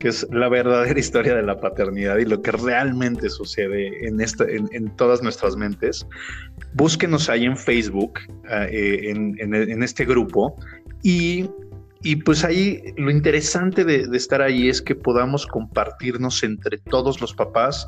[0.04, 4.44] que es la verdadera historia de la paternidad y lo que realmente sucede en, esta,
[4.44, 6.06] en, todas nuestras mentes.
[6.74, 8.20] Búsquenos ahí en Facebook,
[8.50, 10.58] eh, en, en, este grupo,
[11.04, 11.50] y,
[12.02, 17.34] y pues ahí lo interesante de, estar ahí es que podamos compartirnos entre todos los
[17.34, 17.86] papás,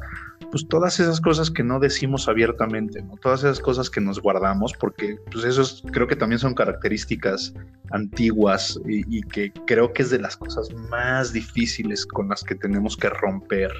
[0.50, 3.02] pues todas esas cosas que no decimos abiertamente.
[3.22, 7.54] Todas esas cosas que nos guardamos, porque pues eso creo que también son características
[7.90, 12.98] antiguas y, que creo que es de las cosas más difíciles con las que tenemos
[12.98, 13.72] que romper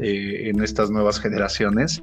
[0.00, 2.02] eh, en estas nuevas generaciones,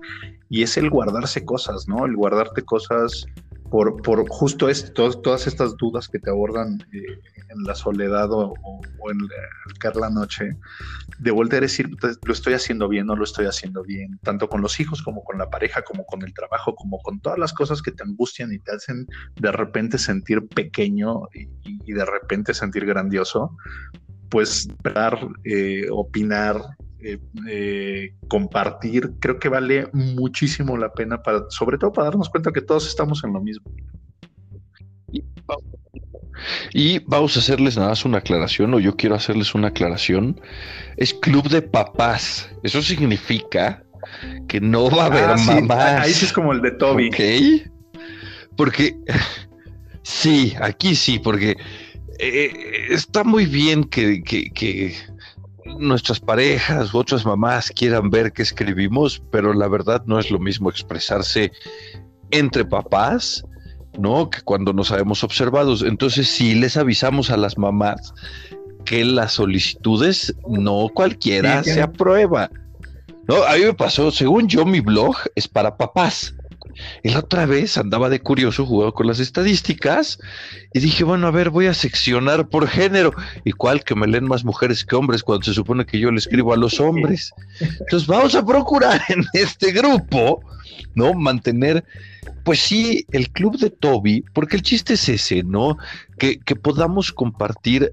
[0.50, 2.06] y es el guardarse cosas, ¿no?
[2.06, 3.26] El guardarte cosas
[3.70, 8.54] por, por justo esto, todas estas dudas que te abordan eh, en la soledad o,
[9.12, 10.56] en el caer la noche,
[11.20, 14.50] de volver a decir, pues, lo estoy haciendo bien, no lo estoy haciendo bien, tanto
[14.50, 17.54] con los hijos como con la pareja, como con el trabajo, como con todas las
[17.54, 22.86] cosas que te angustian y te hacen de repente sentir pequeño y, de repente sentir
[22.86, 23.56] grandioso,
[24.30, 26.62] pues dar, eh, opinar,
[27.02, 27.18] eh,
[27.50, 32.62] eh, compartir, creo que vale muchísimo la pena, para, sobre todo para darnos cuenta que
[32.62, 33.66] todos estamos en lo mismo.
[36.74, 40.40] Y vamos a hacerles nada más una aclaración, o yo quiero hacerles una aclaración.
[40.98, 42.50] Es club de papás.
[42.64, 43.84] Eso significa
[44.48, 46.02] que no va a haber Ah, sí, mamás.
[46.06, 47.08] Ahí sí es como el de Toby.
[47.10, 48.00] Ok.
[48.56, 48.96] Porque
[50.04, 51.58] sí, aquí sí, porque
[52.20, 52.52] eh,
[52.90, 54.96] está muy bien que, que- que
[55.78, 60.40] nuestras parejas u otras mamás quieran ver qué escribimos, pero la verdad no es lo
[60.40, 61.52] mismo expresarse
[62.32, 63.44] entre papás,
[63.98, 64.30] ¿no?
[64.30, 65.84] Que cuando nos sabemos observados.
[65.84, 68.14] Entonces, si les avisamos a las mamás
[68.86, 72.50] que las solicitudes no cualquiera Sí, se aprueba.
[73.28, 76.34] No, a mí me pasó, según yo, mi blog es para papás.
[77.04, 80.20] Y la otra vez andaba de curioso jugando con las estadísticas
[80.74, 83.12] y dije, bueno, a ver, voy a seccionar por género.
[83.44, 86.18] ¿Y cuál que me leen más mujeres que hombres cuando se supone que yo le
[86.18, 87.34] escribo a los hombres?
[87.60, 90.42] Entonces vamos a procurar en este grupo,
[90.96, 91.14] ¿no?
[91.14, 91.84] Mantener,
[92.44, 95.78] pues sí, el club de Toby, porque el chiste es ese, ¿no?
[96.18, 97.92] Que, que podamos compartir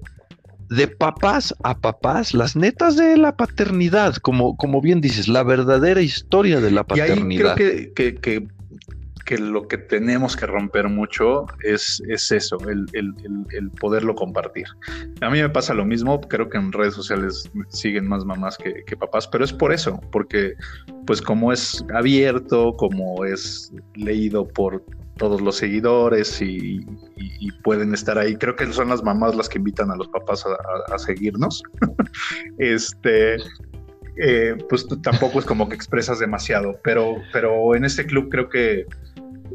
[0.69, 6.01] de papás a papás las netas de la paternidad, como, como bien dices, la verdadera
[6.01, 7.55] historia de la Y ahí creo paternidad.
[7.55, 8.47] que, que, que,
[9.27, 13.13] que lo que tenemos que romper mucho es, es eso, el, el,
[13.51, 14.65] el, poderlo compartir.
[15.19, 18.83] A mí me pasa lo mismo, creo que en redes sociales siguen más mamás que,
[18.85, 20.53] que papás, pero es por eso, porque
[21.05, 24.81] pues como es abierto, como es leído por
[25.17, 26.77] todos los seguidores y,
[27.17, 28.35] y- y pueden estar ahí.
[28.35, 31.61] Creo que son las mamás las que invitan a los papás a, a- a seguirnos.
[32.59, 33.35] este,
[34.19, 38.85] eh, pues tampoco es como que expresas demasiado, pero, pero en este club creo que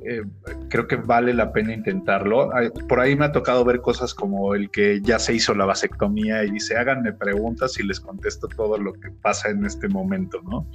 [0.04, 0.22] eh,
[0.68, 2.50] creo que vale la pena intentarlo.
[2.88, 6.44] Por ahí me ha tocado ver cosas como el que ya se hizo la vasectomía
[6.44, 10.66] y dice háganme preguntas y les contesto todo lo que pasa en este momento, ¿no?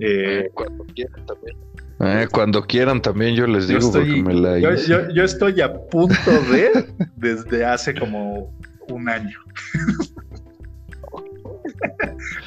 [0.00, 1.56] Eh, cuando quieran también.
[2.00, 5.24] Eh, cuando quieran también yo les yo, digo estoy, porque me la yo, yo- yo
[5.24, 6.86] estoy a punto de
[7.16, 8.52] desde hace como
[8.88, 9.38] un año.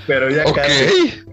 [0.07, 0.55] Pero ya Ok.
[0.55, 1.24] casi.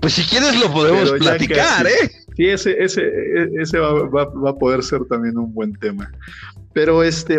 [0.00, 2.06] Pues si quieres lo podemos platicar, casi.
[2.06, 2.10] ¿eh?
[2.36, 3.02] Sí, ese, ese,
[3.60, 6.10] ese va, va- va a poder ser también un buen tema.
[6.72, 7.38] Pero este,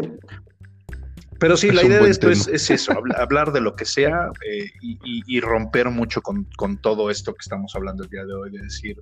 [1.40, 3.86] pero sí, Es la idea de esto es, es eso, habla- hablar de lo que
[3.86, 8.10] sea eh, y, y- y romper mucho con, con todo esto que estamos hablando el
[8.10, 8.96] día de hoy, de decir,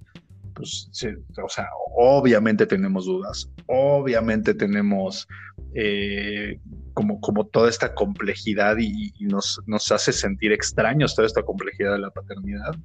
[0.56, 1.08] pues, sí,
[1.44, 5.28] o sea, obviamente tenemos dudas, obviamente tenemos
[5.76, 6.60] eh,
[6.94, 11.94] como, como toda esta complejidad y, y nos, nos hace sentir extraños toda esta complejidad
[11.94, 12.76] de la paternidad,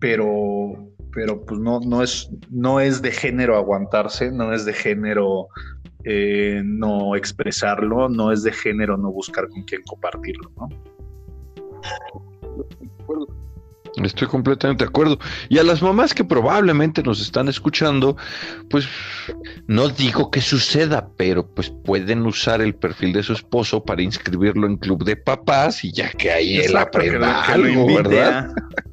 [0.00, 0.72] pero,
[1.12, 5.46] pero pues no, no, es, no es de género aguantarse, no es de género
[6.04, 10.68] eh, no expresarlo, no es de género no buscar con quién compartirlo, ¿no?
[14.04, 15.18] Estoy completamente de acuerdo.
[15.48, 18.16] Y a las mamás que probablemente nos están escuchando,
[18.70, 18.88] pues
[19.66, 24.68] no digo que suceda, pero pues pueden usar el perfil de su esposo para inscribirlo
[24.68, 27.68] en club de papás y ya que ahí él Exacto, que lo- aprenda que algo,
[27.90, 28.50] invite ¿verdad?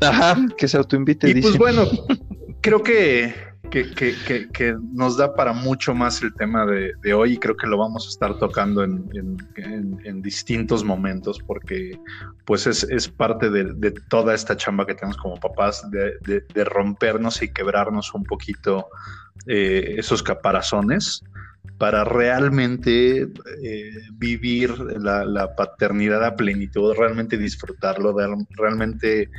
[0.00, 1.48] Ajá, que se autoinvite, Y dice.
[1.48, 1.88] pues bueno,
[2.60, 3.34] creo que,
[3.70, 7.38] que, que- que- que nos da para mucho más el tema de, de hoy y
[7.38, 11.98] creo que lo vamos a estar tocando en, en- en- en distintos momentos porque
[12.44, 16.44] pues es, es parte de, de toda esta chamba que tenemos como papás de, de-
[16.54, 18.88] de rompernos y quebrarnos un poquito
[19.46, 21.22] eh, esos caparazones
[21.78, 23.22] para realmente
[23.62, 28.14] eh, vivir la, paternidad a plenitud, realmente disfrutarlo,
[28.56, 29.30] realmente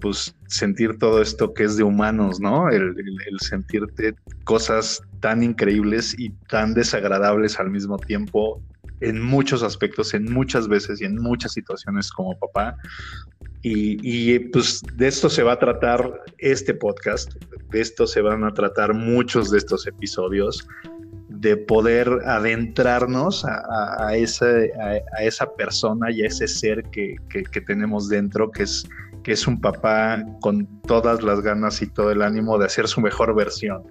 [0.00, 2.68] pues sentir todo esto que es de humanos, ¿no?
[2.68, 2.94] El
[3.38, 4.14] sentirte
[4.44, 8.60] cosas tan increíbles y tan desagradables al mismo tiempo
[9.02, 12.76] en muchos aspectos, en muchas veces y en muchas situaciones como papá.
[13.62, 17.32] Y, y, pues de esto se va a tratar este podcast,
[17.70, 20.66] de esto se van a tratar muchos de estos episodios,
[21.42, 28.08] de poder adentrarnos a, a- esa persona y a ese ser que, que- que tenemos
[28.08, 28.86] dentro, que es,
[29.24, 33.00] que es un papá con todas las ganas y todo el ánimo de hacer su
[33.00, 33.82] mejor versión.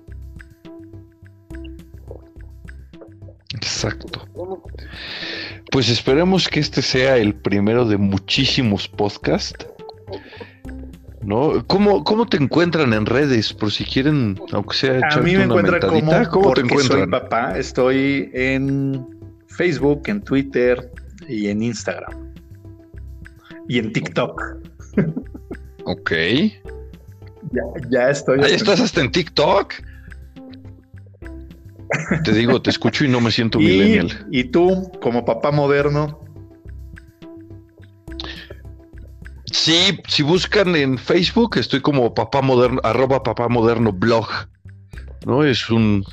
[3.54, 4.28] Exacto.
[5.72, 9.68] Pues esperemos que este sea el primero de muchísimos podcasts.
[11.24, 11.64] ¿No?
[11.68, 13.54] ¿Cómo, ¿Cómo te encuentran en redes?
[13.54, 17.10] Por si quieren, aunque sea A mí me encuentran como ¿cómo te porque soy encuentran?
[17.12, 17.58] papá.
[17.58, 19.08] Estoy en
[19.48, 20.92] Facebook, en Twitter
[21.28, 22.34] y en Instagram.
[23.68, 24.42] Y en TikTok.
[25.86, 26.12] Ok.
[27.52, 28.42] Ya, ya estoy.
[28.42, 29.74] Ahí estás hasta en TikTok.
[32.24, 34.28] Te digo, te escucho y no me siento y, millennial.
[34.32, 36.21] y tú, como papá moderno,
[39.52, 44.28] Sí, si buscan en Facebook, estoy como papá moderno, arroba papá moderno blog.
[45.26, 45.44] ¿No?
[45.44, 46.04] Es un,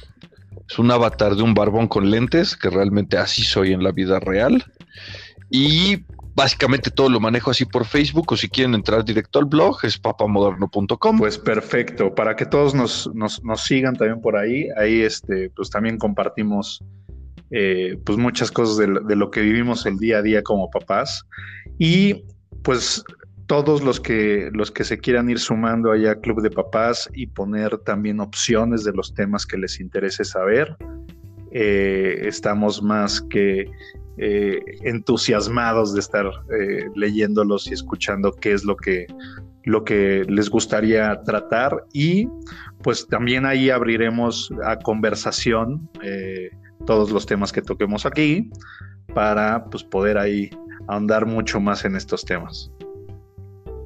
[0.68, 4.20] es un avatar de un barbón con lentes, que realmente así soy en la vida
[4.20, 4.64] real.
[5.50, 9.78] Y básicamente todo lo manejo así por Facebook o si quieren entrar directo al blog
[9.82, 11.18] es papamoderno.com.
[11.18, 13.10] Pues perfecto, para que todos nos,
[13.56, 16.84] sigan también por ahí, ahí este, pues también compartimos
[17.50, 21.24] eh, pues muchas cosas de, de, lo que vivimos el día a día como papás
[21.78, 22.22] y
[22.62, 23.02] pues
[23.48, 27.26] todos los que, los que se quieran ir sumando allá a Club de Papás y
[27.26, 30.76] poner también opciones de los temas que les interese saber.
[31.50, 33.64] Eh, estamos más que
[34.18, 39.06] eh, entusiasmados de estar eh, leyéndolos y escuchando qué es lo que,
[39.64, 42.28] lo que les gustaría tratar y
[42.82, 45.88] pues también ahí abriremos a conversación
[46.84, 48.50] todos los temas que toquemos aquí
[49.14, 50.50] para pues poder ahí
[50.86, 52.70] ahondar mucho más en estos temas.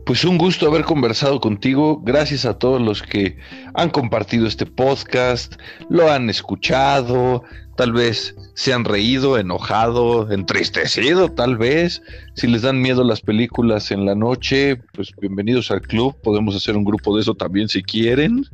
[0.04, 2.00] Pues un gusto haber conversado contigo.
[2.02, 3.38] Gracias a todos los que
[3.74, 5.54] han compartido este podcast,
[5.88, 7.44] lo han escuchado,
[7.76, 12.02] tal vez se han reído, enojado, entristecido, tal vez.
[12.34, 16.16] Si les dan miedo las películas en la noche, pues bienvenidos al club.
[16.22, 18.44] Podemos hacer un grupo de eso también si quieren.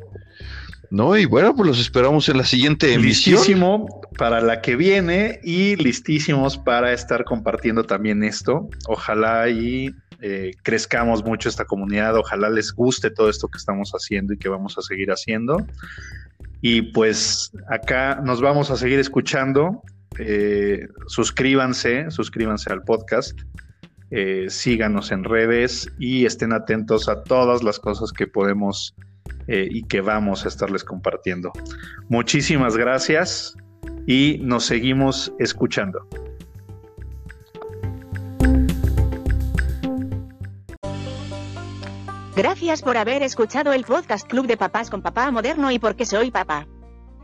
[0.90, 1.16] ¿No?
[1.16, 3.36] Y bueno, pues los esperamos en la siguiente emisión.
[3.36, 8.68] Listísimo para la que viene y listísimos para estar compartiendo también esto.
[8.86, 14.32] Ojalá y eh, crezcamos mucho esta comunidad, ojalá les guste todo esto que estamos haciendo
[14.32, 15.64] y que vamos a seguir haciendo.
[16.60, 19.82] Y pues acá nos vamos a seguir escuchando.
[20.18, 23.38] Eh, suscríbanse, suscríbanse al podcast,
[24.10, 28.94] eh, síganos en redes y estén atentos a todas las cosas que podemos
[29.50, 31.50] y que vamos a estarles compartiendo.
[32.10, 33.56] Muchísimas gracias
[34.06, 36.06] y nos seguimos escuchando.
[42.38, 46.30] Gracias por haber escuchado el podcast Club de Papás con Papá Moderno y porque soy
[46.30, 46.68] papá.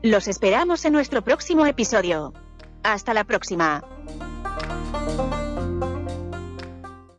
[0.02, 2.32] Los esperamos en nuestro próximo episodio.
[2.82, 3.84] Hasta la próxima.